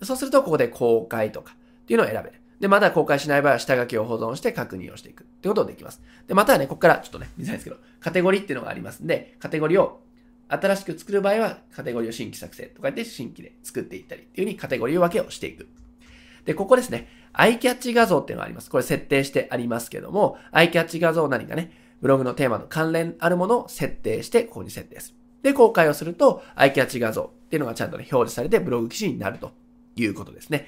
[0.00, 0.06] と。
[0.06, 2.40] そうすると、ここで公開とかっていうのを選べる。
[2.60, 6.00] で、まだ公開しない場合は下書きを保存して確認をしていくってことができます。
[6.26, 10.00] で、またはね、ここからちょっとね、見づらいですけど、カテゴリーっていうのがありますんで、カテゴリーを
[10.48, 15.68] 新しく作る場合は、カテゴリーを新規作成とか言って新規で作っていったりっていう風にカテゴリー分けをしていく。
[16.46, 18.70] で、ここですね、アイキャッチ画像っていうのがあります。
[18.70, 25.16] これ設定してありますけども、アイキャッチ画像何かね、ブログのテーマの関連あるものを設定して、ここに設定する。
[25.42, 29.52] で、公開をすると、アイキャッチ画像っていうのがちゃんとね、表示されてブログ記事になると
[29.96, 30.66] いうことですね。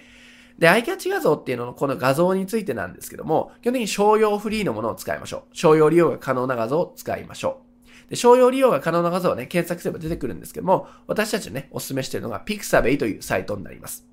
[0.59, 5.57] で、アイキャッチ画像っていうののこの画像についてなんですけども、基本的に商用フリーのものを使いましょう。
[5.57, 7.63] 商用利用が可能な画像を使いましょ
[8.07, 8.11] う。
[8.11, 14.08] で、商用利用が可能な画像はね、検索すれば出てくるんですけども、私たちね、お勧めしているのが Pixabay というサイトになります。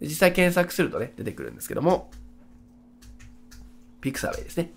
[0.00, 2.10] 実際検索するとね、出てくるんですけども、
[4.00, 4.72] Pixabay ですね。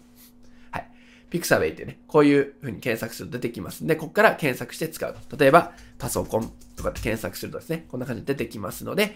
[0.71, 0.89] はい。
[1.31, 5.37] Pixabay ってね、こういう風に検索すると出てきますんで、ここから検索して使うと。
[5.37, 9.15] 例えば、パソコンとかって検索するとですね、こんな感じで出てきますので、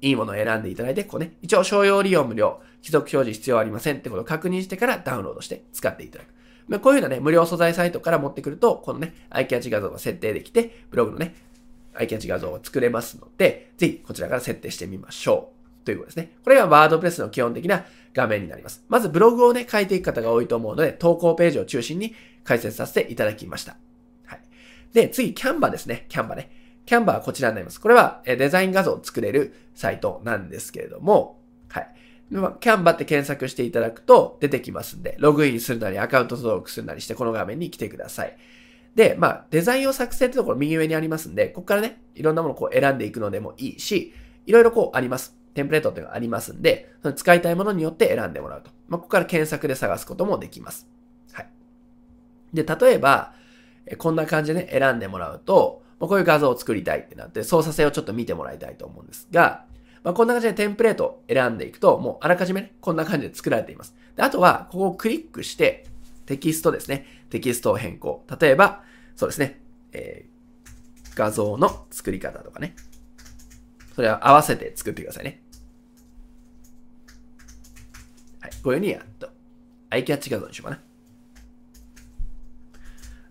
[0.00, 6.28] いいものを選んでいただいて、こうね、一応商用利用無料、貴族表示必要ありませんってことを確認してからダウンロードして使っていただく。
[6.68, 11.34] まあ、こういうようなね、無料素材サイトから持ってくると、このね、アイキャッチ画像が設定できて、ブログのね、
[11.98, 15.84] アイキャッチ画像を作れますので、ぜひこちらから設定してみましょう。
[15.84, 16.32] ということですね。
[16.44, 17.84] これがワードプレスの基本的な
[18.14, 18.84] 画面になります。
[18.88, 23.76] まずブログをね、書いていく方が多いと思うので、投稿ページを中心に解説させていただきました。
[24.26, 24.40] はい。
[24.92, 26.06] で、次、キャンバですね。
[26.08, 26.50] キャンバね。
[26.86, 27.80] キャンバーはこちらになります。
[27.80, 31.94] これはデザイン画像を作れるサイトなんですけれども、はい。
[32.30, 38.36] キャンバって検索していただくと出てきますんで、ログインするなりアカウント登録するなりしてこの画面に来てください。
[38.94, 44.12] で、まあ、デザインを作成ってところ右上にありますんで、ここからね、いろんなものをこう選んでいくのでもいいし、
[44.46, 45.36] いろいろこうあります。
[45.54, 48.70] テンプレートっていうのがありますんで、その使いたいものによって選んでもらうと。
[48.88, 50.88] まあ、ここから検索で探すこともできます。
[51.32, 51.48] はい。
[52.52, 53.34] で、例えば、
[53.98, 59.64] こんな感じでね、選んでもらうと、まあ、こういう画像を作りたいってなって、操作性をちょっと見てもらいたいと思うんですが、
[60.04, 63.94] まあ、こんな感じでテンプレートを選んでいくと、もうあらかじめね、こんな感じで作られています。
[64.16, 65.86] であとは、ここをクリックして、
[66.28, 67.06] テキストですね。
[67.30, 68.22] テキストを変更。
[68.38, 68.84] 例えば、
[69.16, 69.62] そうですね。
[69.92, 72.76] えー、画像の作り方とかね。
[73.94, 75.42] それは合わせて作ってくださいね。
[78.40, 78.50] はい。
[78.62, 79.30] こういうふうにやっと。
[79.88, 80.82] アイキャッチ画像にしようかな。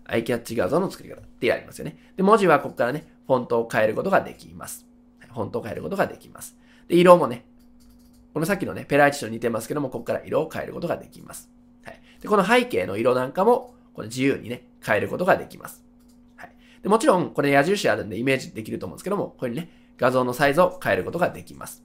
[0.06, 1.96] アイキャッチ画像の作り方ってやりますよね。
[2.16, 4.88] で、文字はここからね、フォントを変えることができます。
[5.32, 6.56] フォントを変えることができます。
[6.88, 7.44] で、色もね、
[8.34, 11.48] このさっきのね、ペライチと似てますけども、ここから色を変えることができます。
[11.88, 12.00] はい。
[12.20, 15.84] で、この背景の色なんかも、これ自由にね、変えることができます。
[16.36, 16.52] はい。
[16.82, 21.82] で、もちろん、これ矢印あるんでイメージできると思うんですけども、これにね、画像のサイズを変えることができます。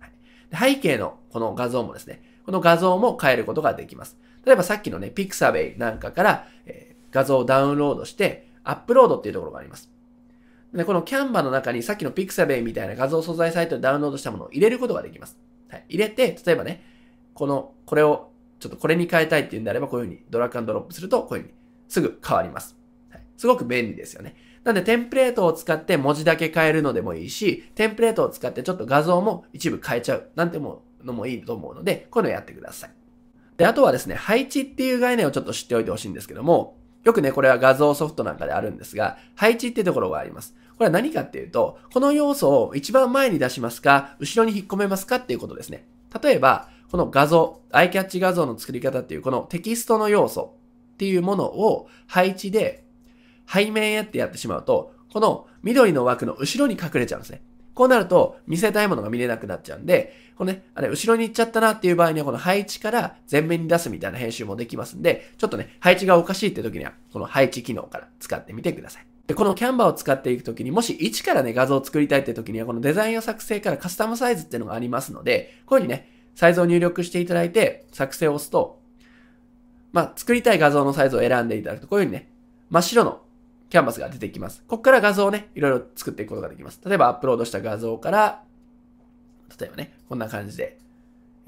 [0.00, 0.10] はい。
[0.50, 4.18] で背景のこの画像もですね、この画像も変えることができます。
[4.44, 9.88] 例えばさっきのね、ピクサベイなんかから、えー画像をダウンロードして、アップロードっていうところがあります。
[10.74, 15.38] で、このキャンバの中にさっきの Pixabay みたいな画像素材サイトでダウンロードしたものを入れることができます。
[15.68, 15.84] はい。
[15.88, 16.82] 入れて、例えばね、
[17.32, 18.32] この、これを、
[18.64, 21.54] ちょっとこれに変えたいっていうんであれば、こういうふうにドラッグドロップすると、こういうふうに
[21.86, 22.78] すぐ変わります。
[23.10, 23.22] はい。
[23.36, 24.36] すごく便利ですよね。
[24.64, 32.90] なんで、テンプレートを使って文字だけ変えるのでもいいし、テンプレートを使ってちょっと画像も一部変えちゃうなんてものもいいと思うので、こういうのをやってください。
[33.58, 40.54] で、あとはですね、配置っていう概念をちょっと知っておいてほしいんですけども、よくね、これは画像ソフトなんかであるんですが、配置っていうところがあります。
[40.76, 45.86] これは何かっていうと、この要素を一番前に出しますか、後ろに引っ込めますかっていうことですね。
[46.22, 50.56] 例えば、この画像、アイキャッチ画像の作り方っていうこのテキストの要素
[50.94, 52.84] っていうものを配置で
[53.46, 57.42] 背面へってやってしまうと、この緑の枠の後ろに隠れちゃうんですね。
[57.74, 69.06] こうなると見せたいものが見れなくなっちゃうんで、このね、あれ、後ろに行っちゃったなっていう場合には、この配置から前面に出すみたいな編集もできますんで、ちょっとね、配置がおかしいって時には、この配置機能から使ってみてください。
[69.26, 78.80] で、このキャンバーを使っていくときに、もし一からね、画像を作りたいって時には、このデザインを作成からカスタムサイズっていうのがありますので、こういうふうにね、サイズを入力していただいて、作成を押すと、
[79.92, 82.28] まあ、作りたい画像のサイズを選んでいただくと、こういうふうにね、
[82.70, 83.22] 真っ白の
[83.70, 84.62] キャンバスが出てきます。
[84.66, 86.80] ここから画像をね、いろいろ作っていくことができます。
[86.84, 88.42] 例えばアップロードした画像から、
[89.58, 90.78] 例えばね、こんな感じで、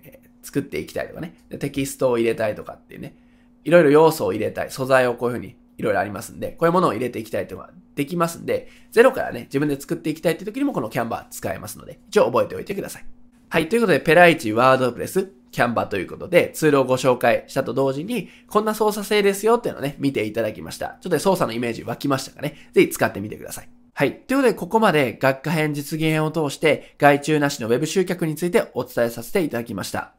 [0.02, 3.16] えー、作っていきたいとかねで、テキストを入れたいとかっていうね、
[3.64, 13.04] いろいろ要素を入れたい、素材をこういうふうにいろいろありますんで、こういうものを入れていきたいというのができますんで、ゼロからね、自分で作っていきたいって時にもこのキャンバー使えますので、一応覚えておいてください。
[13.56, 13.70] はい。
[13.70, 20.98] ということで、ペライチワードプレス、キャンバということで、ツールをご紹介したと同時に、こんな操作性ですよっていうのをね、見ていただきました。
[21.00, 22.68] ちょっと操作のイメージ湧きましたかね。
[22.74, 23.68] ぜひ使ってみてください。
[23.94, 24.12] はい。
[24.12, 30.12] ということで、ここまで学科編実現編を通して、外注なしの Web 集客についてお伝えさせていただきました。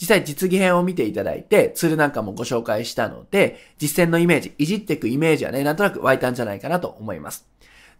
[0.00, 7.48] 実際実技編を見ていただいて、ツールなんかもご紹介したので、実践のイメージ、いじっていくイメージはね、なんとなく湧いたんじゃないかなと思います。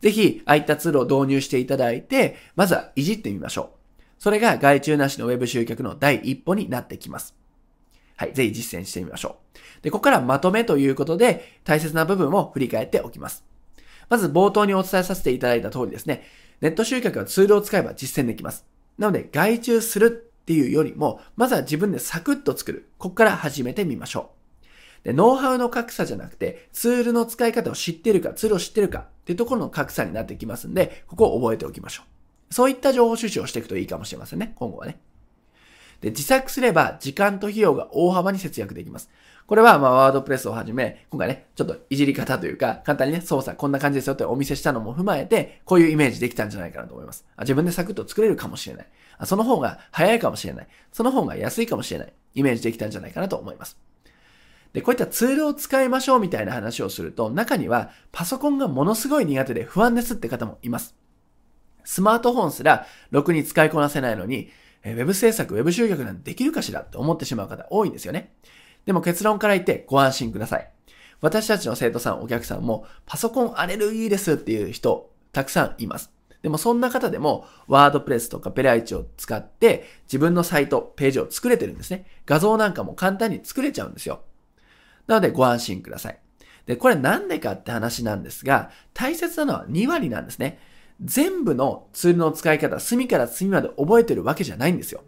[0.00, 3.75] ぜひ、ああいったツールを導入していただいて、まずはいじってみましょう。
[4.18, 7.36] それが外注なしの Web 集客の第一歩になってきます。
[8.16, 8.32] はい。
[8.32, 9.82] ぜひ実践してみましょう。
[9.82, 13.44] で、ここからまとめということで、大切な部分を振り返っておきます。
[14.08, 16.24] まず冒頭にお伝えさせていただいた通りですね、
[16.60, 18.64] ネット集客はツールを使えば実践できます。
[18.98, 22.88] なので、外注するっていうよりも、まずは自分でサクッと作る。
[22.98, 24.30] ここから始めてみましょ
[25.02, 25.04] う。
[25.04, 32.15] で、ノウハウの格差じゃなくて、ツールの使い方を知ってるか、ツールを知ってるかっていうところの格差になってきますんで、ここを覚えておきましょう。
[32.50, 34.98] そういった情報収集をしていくといいかもしれませんね、今後はね。
[36.00, 39.10] で、自作すれば時間と費用が大幅に節約できます。
[39.46, 47.24] これは、まあ、ワードプレスをはじめ、今回ね、ちょっといじり方というか、簡単にね、操作こんな感じですよってお見せしたのも踏まえて、こういうイメージできたんじゃないかなと思います。
[47.36, 48.86] あ自分でサクッと作れるかもしれない。
[49.18, 50.68] あその方が早いかもしれない。
[50.92, 52.12] その方が安いかもしれない。
[52.34, 53.78] イメージできたんじゃないかなと思います。
[54.72, 60.96] で、こういったツールを使いましょうみたいな話をすると、中にはパソコンがものすごい苦手で不安ですって方もいます。
[61.86, 64.50] スマートフォンすらろくに使いこなせないのに、
[64.84, 68.34] ウェブ制作、ウェブ集客なんてできるかしらって思ってしまう方多いんですよね。
[68.84, 70.70] でも結論から言ってご安心ください。
[71.20, 76.12] 私たちの生徒さん、お客さんもパソコンアレルギーですっていう人たくさんいます。
[76.42, 82.06] でもそんな方でもワードプレスとかペライチを使って自分のサイト、ページを作れてるんですね。
[82.26, 84.22] 画像なんかも簡単に作れちゃうんですよ。
[85.06, 86.18] なのでご安心ください。
[86.66, 90.58] で、これなんでかって話なんですが、大切なのは2割なんですね。
[91.02, 95.02] 全部のツールの使い方、隅から隅まで覚えてるわけじゃないんですよ。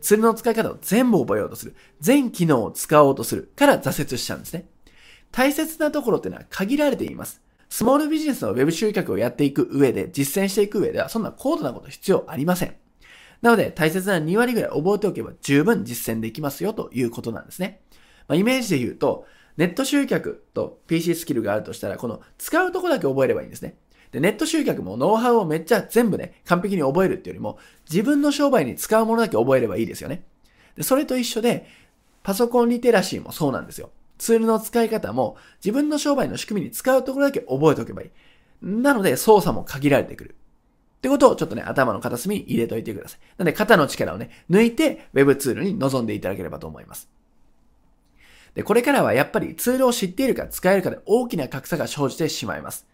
[0.00, 1.74] ツールの使い方を全部覚えようとする。
[2.00, 4.68] 全機能を使おうとするから挫折しちゃうんですね。
[5.32, 7.42] 大切なところっていうのは限られています。
[7.68, 12.76] スモールビジネスのウェブ集客をやっていく上で、実践していく上では、そんな高度なこと必要ありません。
[13.42, 17.80] なので、大切な2割ぐらい覚えておけば十分実践できますよということなんですね。
[18.28, 23.76] まあ、イメージで言うと、ネット集客と PC スキルがあるとしたら、この使うとこだけ覚えればいいんですね。
[24.12, 27.58] で、ネット集客もノウハウをめっちゃ全部ね、完璧に覚えるっていうよりも、
[27.90, 30.22] 自分の商売に使うものだけ覚えればいいですよね。
[30.76, 31.66] で、それと一緒で、
[32.22, 33.90] パソコンリテラシーもそうなんですよ。
[34.18, 38.10] ツールの使い方も自分の商売の仕組みに使うところだけ覚えておけばいい。
[38.62, 40.34] なので操作も限られてくる。
[40.98, 43.20] ってことをちょっとね、頭の片隅に入れといてください。
[43.36, 47.08] なので肩の力をね、抜いて Web ツールに臨んでいただければと思います。
[48.54, 52.86] で、これからはやっぱりツールを知っているか使えるかで大きな格差が生じてしまいます。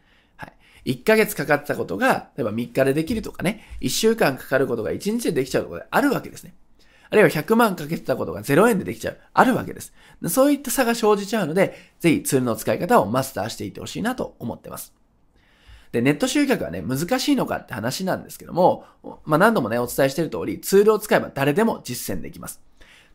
[0.85, 6.55] 1ヶ月かかったことが、例えば3日でできるとかね、1週間かかることが1日でできちゃうとかであるわけですね。
[7.11, 9.18] あるいは100万かけてたことが0円でできちゃう。
[9.35, 9.93] あるわけです。
[10.28, 14.95] そういった差が生じちゃうので、ぜひツールの使い方をマスターしていってほしいなと思ってます。
[15.93, 18.87] で、ネット集客はね、難しいのかって話なんですけども、
[19.26, 22.62] まあ、何度もね、お伝えしている通り、ツールを使えば誰でも実践できます。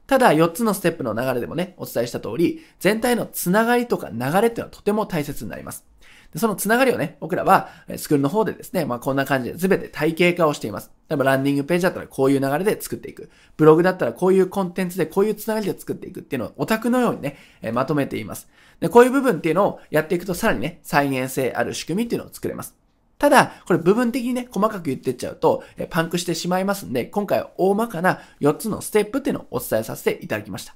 [0.05, 5.85] ただ、4つのステップの流れでもね、お伝えした通り、全体のつながりとか流れっていうのはとても大切になります。
[6.33, 10.91] でそのつながりをね、僕らは、スクールの方でですね、まあこんな感じで全て体系化をしています。
[11.09, 13.29] 例えばランディングページだったらこういう流れで作っていく。
[13.55, 18.47] ブログだったらこういうコンテンツでこういうつながりで作っていくっていうのをオタクのようにね、えまとめています。
[18.79, 22.75] で、こういう部分っていうのをやっていくとさらにね、再現性ある仕組みっていうのを作れます。
[23.17, 30.75] ただ、これ部分的にね、細かく言ってっちゃうと、えパンクしてしまいますんで、今回は大まかな4つのステップっていうのをお伝えさせていただきました。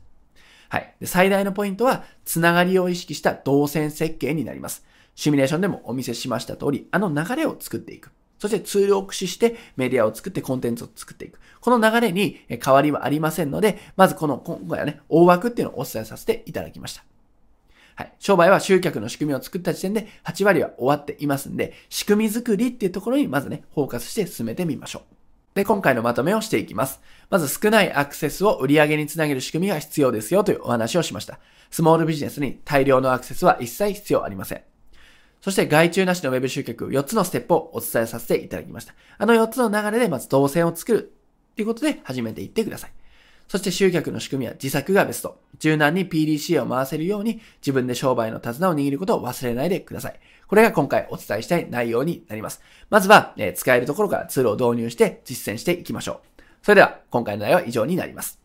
[0.70, 0.96] はい。
[1.00, 4.84] で最大のポイントは、つながりを意識した動線設計になります。
[5.16, 8.12] シミュレーションでもお見せしました通り、あの流れを作っていく。
[8.40, 11.40] そしてツールを駆使してメディアを作ってコンテンツを作っていく。
[11.60, 17.04] この流れに変わりはありませんので、まずこの今回はね、大枠っていうのをお伝えさせていただきました。
[17.96, 18.14] はい。
[18.18, 25.56] 商売は集客の仕組みを作った時点で8割は終わっていますんで、仕組み作りっていうところにまずね、フォーカスして進めてみましょう。
[25.56, 27.00] で、今回のまとめをしていきます。
[27.30, 31.40] まず少ないアクセスを売り上げにつなげる仕組みが必要ですよというお話をしました。
[31.70, 34.71] スモールビジネスに大量のアクセスは一切必要ありません。
[35.42, 38.94] そして外注なしの Web 集客4つのステップをお伝えさせていただきました。
[39.18, 41.14] あの4つの流れでまず動線を作る
[41.56, 42.92] ということで始めていってください。
[43.48, 45.42] そして集客の仕組みは自作がベスト。
[45.60, 50.20] 柔軟に PDCA を回せるように自分で商売の手綱を握ることを忘れないでください。
[50.48, 52.62] これが今回お伝えしたい内容になります。
[52.90, 56.42] まずは、えー、使えるところからツールを導入して実践していきましょう。
[56.62, 58.40] それでは今回の内容は以上になります。